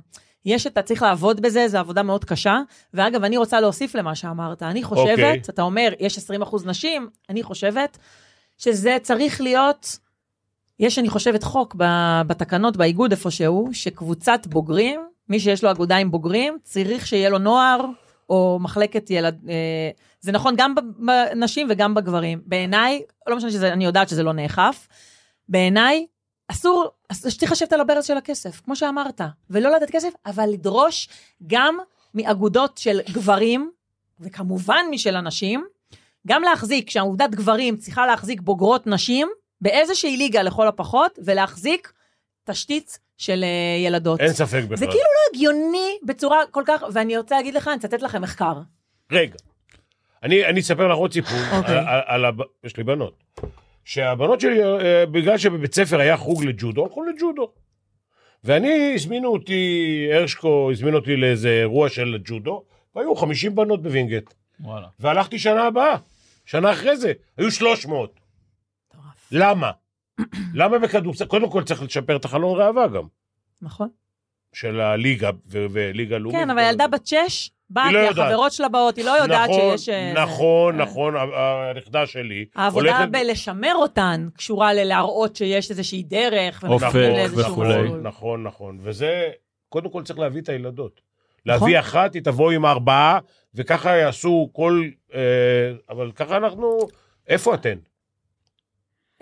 [0.46, 0.82] יש את ה...
[0.82, 2.60] צריך לעבוד בזה, זו עבודה מאוד קשה.
[2.94, 4.64] ואגב, אני רוצה להוסיף למה שאמרת.
[4.64, 5.42] אני חושבת, אוקיי.
[5.50, 7.98] אתה אומר, יש 20 אחוז נשים, אני חושבת
[8.58, 9.98] שזה צריך להיות,
[10.82, 11.76] יש, אני חושבת, חוק
[12.28, 17.86] בתקנות, באיגוד איפשהו, שקבוצת בוגרים, מי שיש לו אגודה עם בוגרים, צריך שיהיה לו נוער
[18.30, 19.50] או מחלקת ילד...
[19.50, 19.90] אה,
[20.22, 22.42] זה נכון גם בנשים וגם בגברים.
[22.46, 24.88] בעיניי, לא משנה שזה, אני יודעת שזה לא נאכף,
[25.50, 26.06] בעיניי,
[26.48, 31.10] אסור, אז שצריך לשבת על הברז של הכסף, כמו שאמרת, ולא לתת כסף, אבל לדרוש
[31.48, 31.78] גם
[32.14, 33.72] מאגודות של גברים,
[34.20, 35.66] וכמובן משל הנשים,
[36.28, 39.28] גם להחזיק, שהעובדת גברים צריכה להחזיק בוגרות נשים,
[39.62, 41.94] באיזושהי ליגה לכל הפחות, ולהחזיק
[42.46, 44.20] תשתית של אה, ילדות.
[44.20, 44.78] אין ספק בכלל.
[44.78, 48.54] זה כאילו לא הגיוני בצורה כל כך, ואני רוצה להגיד לך, אני אצטט לכם מחקר.
[49.12, 49.36] רגע,
[50.24, 51.78] אני, אני אספר לך עוד סיפור, אוקיי.
[51.78, 53.24] על, על, על, הב- יש לי בנות.
[53.86, 57.52] שהבנות שלי, אה, בגלל שבבית ספר היה חוג לג'ודו, הלכו לג'ודו.
[58.44, 62.64] ואני, הזמינו אותי, הרשקו הזמין אותי לאיזה אירוע של ג'ודו,
[62.96, 64.34] והיו 50 בנות בווינגייט.
[64.60, 64.88] וואלה.
[65.00, 65.96] והלכתי שנה הבאה,
[66.46, 68.21] שנה אחרי זה, היו 300.
[69.32, 69.72] למה?
[70.54, 71.26] למה בכדורסל?
[71.26, 73.04] קודם כל צריך לשפר את החלון ראווה גם.
[73.62, 73.90] נכון?
[74.54, 76.40] של הליגה וליגה לאומית.
[76.42, 78.22] כן, אבל ילדה בת שש, באה לא כי.
[78.22, 79.90] החברות שלה באות, היא לא יודעת נכון, שיש...
[79.90, 80.82] אה, נכון, זה.
[80.84, 82.46] נכון, הנכדה שלי.
[82.56, 86.64] העבודה הולכת- בלשמר אותן קשורה ללהראות שיש איזושהי דרך.
[86.64, 87.90] אופק ומתחילים לאיזשהו וכולי.
[88.04, 88.78] נכון, נכון.
[88.82, 89.30] וזה,
[89.70, 91.02] קודם כל צריך להביא את הילדות.
[91.46, 91.60] נכון.
[91.70, 93.20] להביא אחת, היא תבוא עם ארבעה,
[93.56, 94.84] וככה יעשו כל...
[95.14, 95.20] אה,
[95.90, 96.78] אבל ככה אנחנו...
[97.28, 97.76] איפה אתן?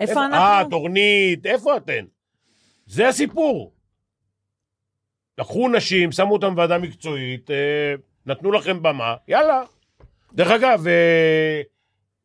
[0.00, 0.70] איפה אה, אנחנו?
[0.70, 2.04] תורנית, איפה אתן?
[2.86, 3.72] זה הסיפור.
[5.38, 7.94] לקחו נשים, שמו אותם בוועדה מקצועית, אה,
[8.26, 9.62] נתנו לכם במה, יאללה.
[10.32, 11.60] דרך אגב, אה,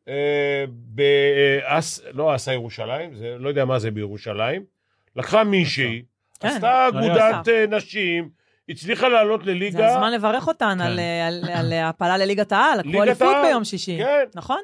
[0.07, 4.63] אה, באס, לא אסה ירושלים, זה, לא יודע מה זה בירושלים,
[5.15, 6.01] לקחה מישהי,
[6.39, 6.47] כן.
[6.47, 8.29] עשתה לא אגודת אה, נשים,
[8.69, 9.77] הצליחה לעלות לליגה.
[9.77, 13.35] זה הזמן לברך אותן על- על- על העפלה לליגת העל, לקחו ליגת אליפות.
[13.47, 13.97] ביום שישי.
[13.97, 14.23] כן.
[14.35, 14.59] נכון?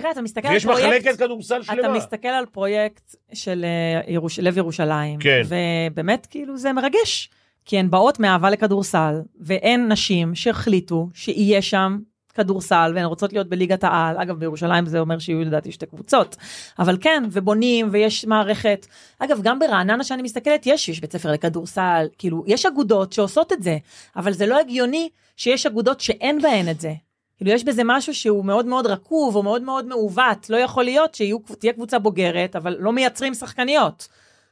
[0.00, 0.86] תראה, אתה מסתכל על ויש פרויקט...
[0.86, 1.96] מחלקת כדורסל אתה שלמה.
[1.96, 4.38] מסתכל על פרויקט של אה, ירוש...
[4.38, 5.42] לב ירושלים, כן.
[5.48, 7.30] ובאמת כאילו זה מרגש,
[7.64, 11.98] כי הן באות מאהבה לכדורסל, ואין נשים שהחליטו שיהיה שם
[12.34, 14.16] כדורסל, והן רוצות להיות בליגת העל.
[14.18, 16.36] אגב, בירושלים זה אומר שיהיו לדעתי שתי קבוצות,
[16.78, 18.86] אבל כן, ובונים, ויש מערכת.
[19.18, 23.62] אגב, גם ברעננה שאני מסתכלת, יש, יש בית ספר לכדורסל, כאילו, יש אגודות שעושות את
[23.62, 23.76] זה,
[24.16, 26.92] אבל זה לא הגיוני שיש אגודות שאין בהן את זה.
[27.36, 31.14] כאילו יש בזה משהו שהוא מאוד מאוד רקוב או מאוד מאוד מעוות, לא יכול להיות
[31.14, 34.08] שתהיה קבוצה בוגרת, אבל לא מייצרים שחקניות.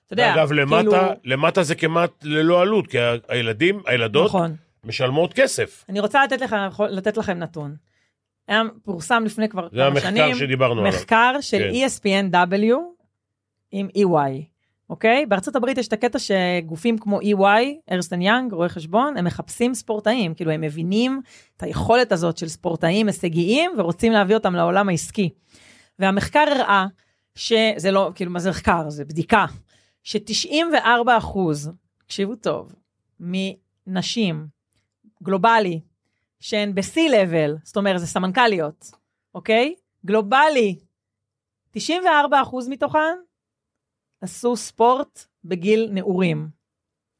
[0.06, 4.56] אתה יודע, אגב, למטה, כאילו, למטה זה כמעט ללא עלות, כי הילדים, הילדות, נכון.
[4.84, 5.84] משלמות כסף.
[5.88, 6.56] אני רוצה לתת, לך,
[6.90, 7.76] לתת לכם נתון.
[8.48, 10.92] היה פורסם לפני כבר זה כמה המחקר שנים, שדיברנו עליו.
[10.92, 11.70] מחקר של כן.
[11.70, 12.74] ESPNW
[13.72, 14.42] עם EY,
[14.94, 15.26] אוקיי?
[15.26, 20.34] בארצות הברית יש את הקטע שגופים כמו EY, ארסטן יאנג, רואי חשבון, הם מחפשים ספורטאים,
[20.34, 21.20] כאילו הם מבינים
[21.56, 25.30] את היכולת הזאת של ספורטאים הישגיים ורוצים להביא אותם לעולם העסקי.
[25.98, 26.86] והמחקר הראה
[27.34, 28.90] שזה לא, כאילו מה זה מחקר?
[28.90, 29.46] זה בדיקה.
[30.02, 32.74] ש-94 אחוז, תקשיבו טוב,
[33.20, 34.46] מנשים,
[35.22, 35.80] גלובלי,
[36.40, 38.90] שהן ב-C-Level, זאת אומרת, זה סמנכ"ליות,
[39.34, 39.74] אוקיי?
[40.06, 40.78] גלובלי,
[41.70, 43.16] 94 אחוז מתוכן
[44.24, 46.48] עשו ספורט בגיל נעורים,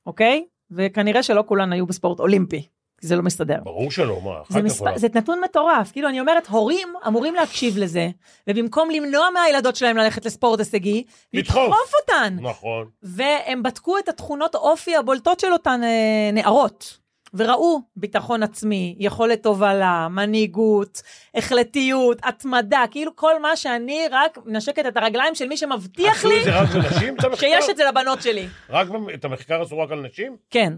[0.06, 0.44] אוקיי?
[0.70, 2.66] וכנראה שלא כולן היו בספורט אולימפי,
[3.00, 3.58] כי זה לא מסתדר.
[3.64, 4.62] ברור שלא, מה, זה, יכולה.
[4.62, 8.08] מספר, זה נתון מטורף, כאילו אני אומרת, הורים אמורים להקשיב לזה,
[8.50, 11.56] ובמקום למנוע מהילדות שלהם ללכת לספורט הישגי, לדחוף.
[11.56, 12.36] לדחוף אותן.
[12.40, 12.88] נכון.
[13.02, 16.98] והם בדקו את התכונות אופי הבולטות של אותן אה, נערות,
[17.36, 21.02] וראו ביטחון עצמי, יכולת הובלה, מנהיגות,
[21.34, 26.38] החלטיות, התמדה, כאילו כל מה שאני רק מנשקת את הרגליים של מי שמבטיח עשו לי
[26.38, 27.36] את זה רק בנשים, את?
[27.38, 28.46] שיש את זה לבנות שלי.
[28.70, 30.36] רק את המחקר עשו רק על נשים?
[30.50, 30.72] כן.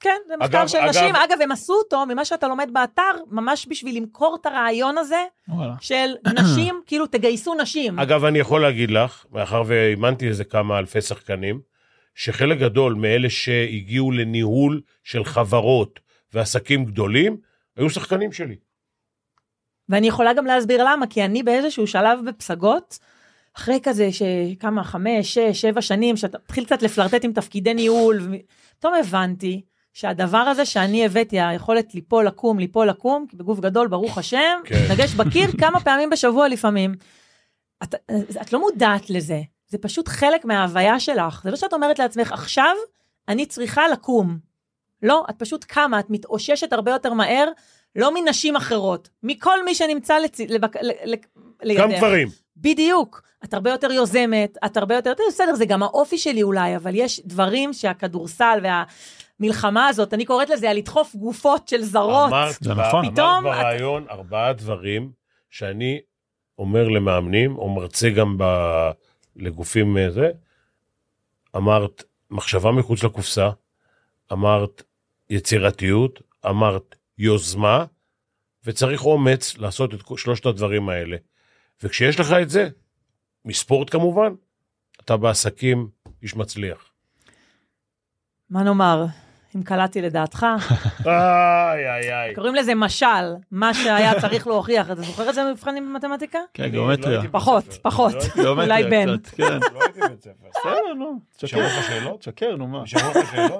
[0.00, 1.16] כן, זה מחקר אגב- של אגב- נשים.
[1.16, 5.72] אגב, הם עשו אותו ממה שאתה לומד באתר, ממש בשביל למכור את הרעיון הזה וואלה.
[5.80, 7.98] של נשים, כאילו תגייסו נשים.
[7.98, 11.60] אגב, אני יכול להגיד לך, מאחר ואימנתי איזה כמה אלפי שחקנים,
[12.16, 16.00] שחלק גדול מאלה שהגיעו לניהול של חברות
[16.32, 17.36] ועסקים גדולים,
[17.76, 18.56] היו שחקנים שלי.
[19.88, 22.98] ואני יכולה גם להסביר למה, כי אני באיזשהו שלב בפסגות,
[23.56, 28.94] אחרי כזה שכמה, חמש, שש, שבע שנים, שאתה מתחיל קצת לפלרטט עם תפקידי ניהול, ופתאום
[28.94, 29.62] הבנתי
[29.92, 34.86] שהדבר הזה שאני הבאתי, היכולת ליפול, לקום, ליפול, לקום, בגוף גדול, ברוך השם, כן.
[34.90, 36.94] נגש בקיר כמה פעמים בשבוע לפעמים.
[37.82, 37.94] את,
[38.42, 41.40] את לא מודעת לזה, זה פשוט חלק מההוויה שלך.
[41.44, 42.76] זה לא שאת אומרת לעצמך, עכשיו
[43.28, 44.38] אני צריכה לקום.
[45.02, 47.48] לא, את פשוט קמה, את מתאוששת הרבה יותר מהר,
[47.96, 50.40] לא מנשים אחרות, מכל מי שנמצא לצ...
[50.40, 50.76] לבק...
[50.76, 50.90] ל...
[51.04, 51.14] ל...
[51.62, 51.82] לידך.
[51.82, 52.28] גם גברים.
[52.56, 53.22] בדיוק.
[53.44, 57.20] את הרבה יותר יוזמת, את הרבה יותר, בסדר, זה גם האופי שלי אולי, אבל יש
[57.26, 62.28] דברים שהכדורסל והמלחמה הזאת, אני קוראת לזה הלדחוף גופות של זרות.
[62.28, 63.04] אמרת, זה נכון.
[63.04, 65.10] אמרת פתאום ברעיון ארבעה דברים
[65.50, 66.00] שאני
[66.58, 68.44] אומר למאמנים, או מרצה גם ב...
[69.36, 70.30] לגופים אה, זה,
[71.56, 73.50] אמרת מחשבה מחוץ לקופסה,
[74.32, 74.82] אמרת
[75.30, 77.84] יצירתיות, אמרת יוזמה,
[78.64, 81.16] וצריך אומץ לעשות את שלושת הדברים האלה.
[81.82, 82.68] וכשיש לך את זה,
[83.44, 84.34] מספורט כמובן,
[85.00, 85.88] אתה בעסקים
[86.22, 86.92] איש מצליח.
[88.50, 89.04] מה נאמר,
[89.56, 90.46] אם קלעתי לדעתך,
[91.06, 92.34] איי, איי, איי.
[92.34, 93.06] קוראים לזה משל,
[93.50, 94.90] מה שהיה צריך להוכיח.
[94.90, 96.38] אתה זוכר את זה במבחנים במתמטיקה?
[96.54, 97.14] כן, גיאומטריה.
[97.16, 97.64] לא הייתי פחות.
[97.82, 98.14] פחות.
[98.36, 99.16] לא אולי בן.
[99.36, 99.42] כן.
[99.74, 100.30] לא הייתי בבית ספר.
[100.60, 101.12] בסדר, נו.
[101.36, 101.60] תשקר.
[101.66, 102.20] לך שאלות?
[102.20, 102.82] תשקר, נו מה.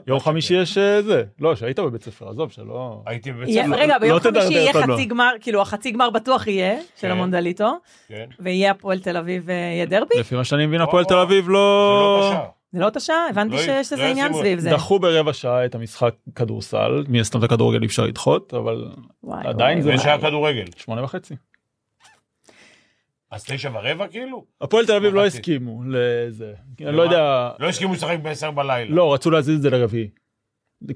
[0.07, 0.55] יום חמישי?
[0.55, 1.23] יש אה, זה.
[1.41, 3.03] לא, שהיית בבית ספר, עזוב, שלא...
[3.07, 3.75] הייתי בבית יהיה- ספר.
[3.77, 4.73] רגע, ביום לא תדרדר חמישי יהיה.
[4.73, 7.11] חצי גמר, כאילו החצי גמר בטוח יהיה, של כן.
[7.11, 7.79] המונדליטו,
[8.09, 8.25] כן.
[8.41, 10.15] ויהיה הפועל תל אביב ויהיה דרבי?
[10.21, 11.15] לפי מה שאני מבין, הפועל תל.
[11.15, 12.33] אביב זה לא.
[12.77, 13.27] זה לא את השעה?
[13.31, 14.71] הבנתי לא- שיש לא איזה עניין ישימו- סביב זה.
[14.71, 18.89] דחו ברבע שעה את המשחק כדורסל, מן הסתם את הכדורגל אי אפשר לדחות, אבל
[19.25, 20.03] וואי, עדיין וואי, זה-.
[20.03, 20.65] שהיה כדורגל.
[20.77, 21.35] שמונה וחצי.
[23.31, 24.45] אז תשע ורבע כאילו?
[24.61, 25.27] הפועל תל אביב לא.
[25.27, 26.53] הסכימו לזה.
[26.81, 26.97] אני?
[26.97, 28.95] לא יודע, לא הסכימו לשחק בעשר בלילה.
[28.95, 30.09] לא, רצו להזיז את זה לרביעי.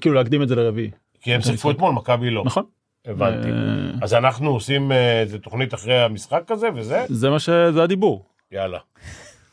[0.01, 0.91] כאילו להקדים את זה לרביעי.
[1.21, 2.43] כי הם שיחקו אתמול, מכבי לא.
[2.45, 2.63] נכון.
[3.05, 3.47] הבנתי.
[3.49, 3.53] אה,
[4.01, 7.05] אז אנחנו עושים אה, איזה תוכנית אחרי המשחק הזה וזה?
[7.09, 8.25] זה מה שזה הדיבור.
[8.51, 8.79] יאללה.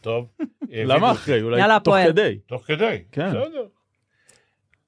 [0.01, 0.27] טוב.
[0.71, 1.43] למה אחרי?
[1.43, 1.95] אולי יאללה, תוך.
[2.07, 2.39] כדי.
[2.47, 3.03] תוך כדי.
[3.13, 3.29] כן.
[3.29, 3.67] בסדר.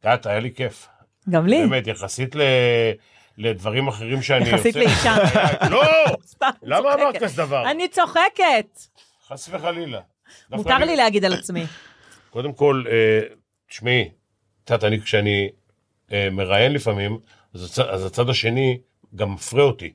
[0.01, 0.89] את יודעת, היה לי כיף.
[1.31, 2.41] גם לי, באמת, יחסית ל...
[3.39, 4.55] לדברים אחרים שאני עושה.
[4.57, 5.17] יחסית לאישה.
[5.71, 5.83] לא!
[6.63, 6.95] למה.
[6.95, 7.71] אמרת כזה דבר?
[7.71, 8.79] אני צוחקת.
[9.29, 10.01] חס וחלילה.
[10.51, 11.65] מותר לי להגיד על עצמי.
[12.31, 13.21] קודם כל, אה,
[13.69, 14.11] תשמעי,
[14.65, 15.49] את יודעת, אני כשאני
[16.13, 17.19] אה, מראיין לפעמים,
[17.55, 18.81] אז הצד השני
[19.15, 19.93] גם מפרה אותי.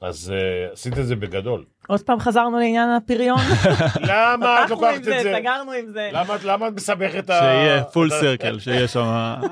[0.00, 1.64] אז אה, עשית את זה בגדול.
[1.88, 3.38] עוד פעם חזרנו לעניין הפריון.
[4.10, 5.32] למה את לוקחת את זה?
[5.40, 6.10] סגרנו עם זה.
[6.12, 7.24] למה את- למה את מסבכת.
[7.26, 9.00] שיהיה פול סרקל, שיהיה שם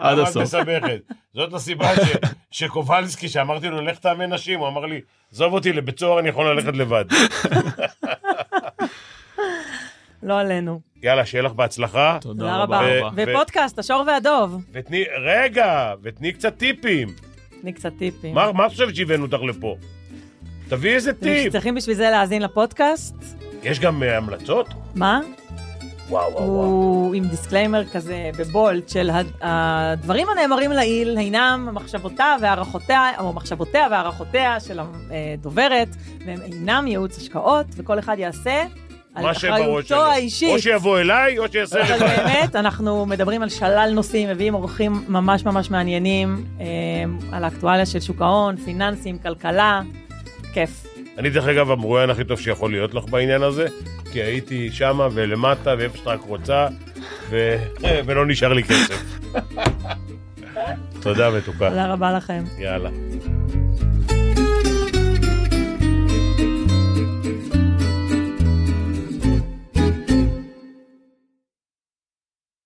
[0.01, 0.43] עד למה את הסוף.
[0.43, 1.01] מסבכת?
[1.35, 2.16] זאת הסיבה ש-
[2.51, 5.01] שקובלסקי, שאמרתי לו, לך תאמן נשים, הוא אמר לי,
[5.33, 7.05] עזוב אותי, לבית סוהר אני יכול ללכת לבד.
[10.22, 10.81] לא עלינו.
[11.03, 12.18] יאללה, שיהיה לך בהצלחה.
[12.20, 12.81] תודה רבה.
[13.14, 14.62] ופודקאסט, השור והדוב.
[14.72, 17.09] ותני, רגע, ותני קצת טיפים.
[17.62, 18.35] תני קצת טיפים.
[18.35, 19.76] מה מה את חושבת שהבאנו אותך לפה?
[20.69, 21.53] תביאי איזה טיפ.
[21.53, 23.14] צריכים בשביל זה להאזין לפודקאסט.
[23.62, 24.66] יש גם אה, המלצות?
[24.95, 25.21] מה?
[26.09, 26.64] וואו, וואו, וואו.
[26.66, 33.33] הוא עם disclaimer כזה ב bold של הד- הדברים הנאמרים לעיל אינם מחשבותיו והערכותיה, או
[33.33, 35.89] מחשבותיה והערכותיה של הדוברת,
[36.27, 38.62] והם אינם ייעוץ השקעות, וכל אחד יעשה
[39.14, 39.95] על אחריותו.
[39.97, 40.49] האישית.
[40.55, 42.16] או שיבוא אליי, או שיעשה אבל לבד.
[42.16, 46.64] באמת, אנחנו מדברים על שלל נושאים, מביאים אורחים ממש ממש מעניינים, אה,
[47.37, 49.81] על האקטואליה של שוק ההון, פיננסים, כלכלה,
[50.59, 50.86] כיף.
[51.18, 53.66] אני דרך אגב המרואיין הכי טוב שיכול להיות לך בעניין הזה,
[54.12, 56.68] כי הייתי שמה ולמטה ואיפה שאתה רק רוצה,
[57.30, 57.56] ו...
[58.06, 59.02] ולא נשאר לי כסף.
[61.02, 61.68] תודה מתוקה.
[61.68, 62.44] תודה רבה לכם.
[62.59, 62.90] יאללה.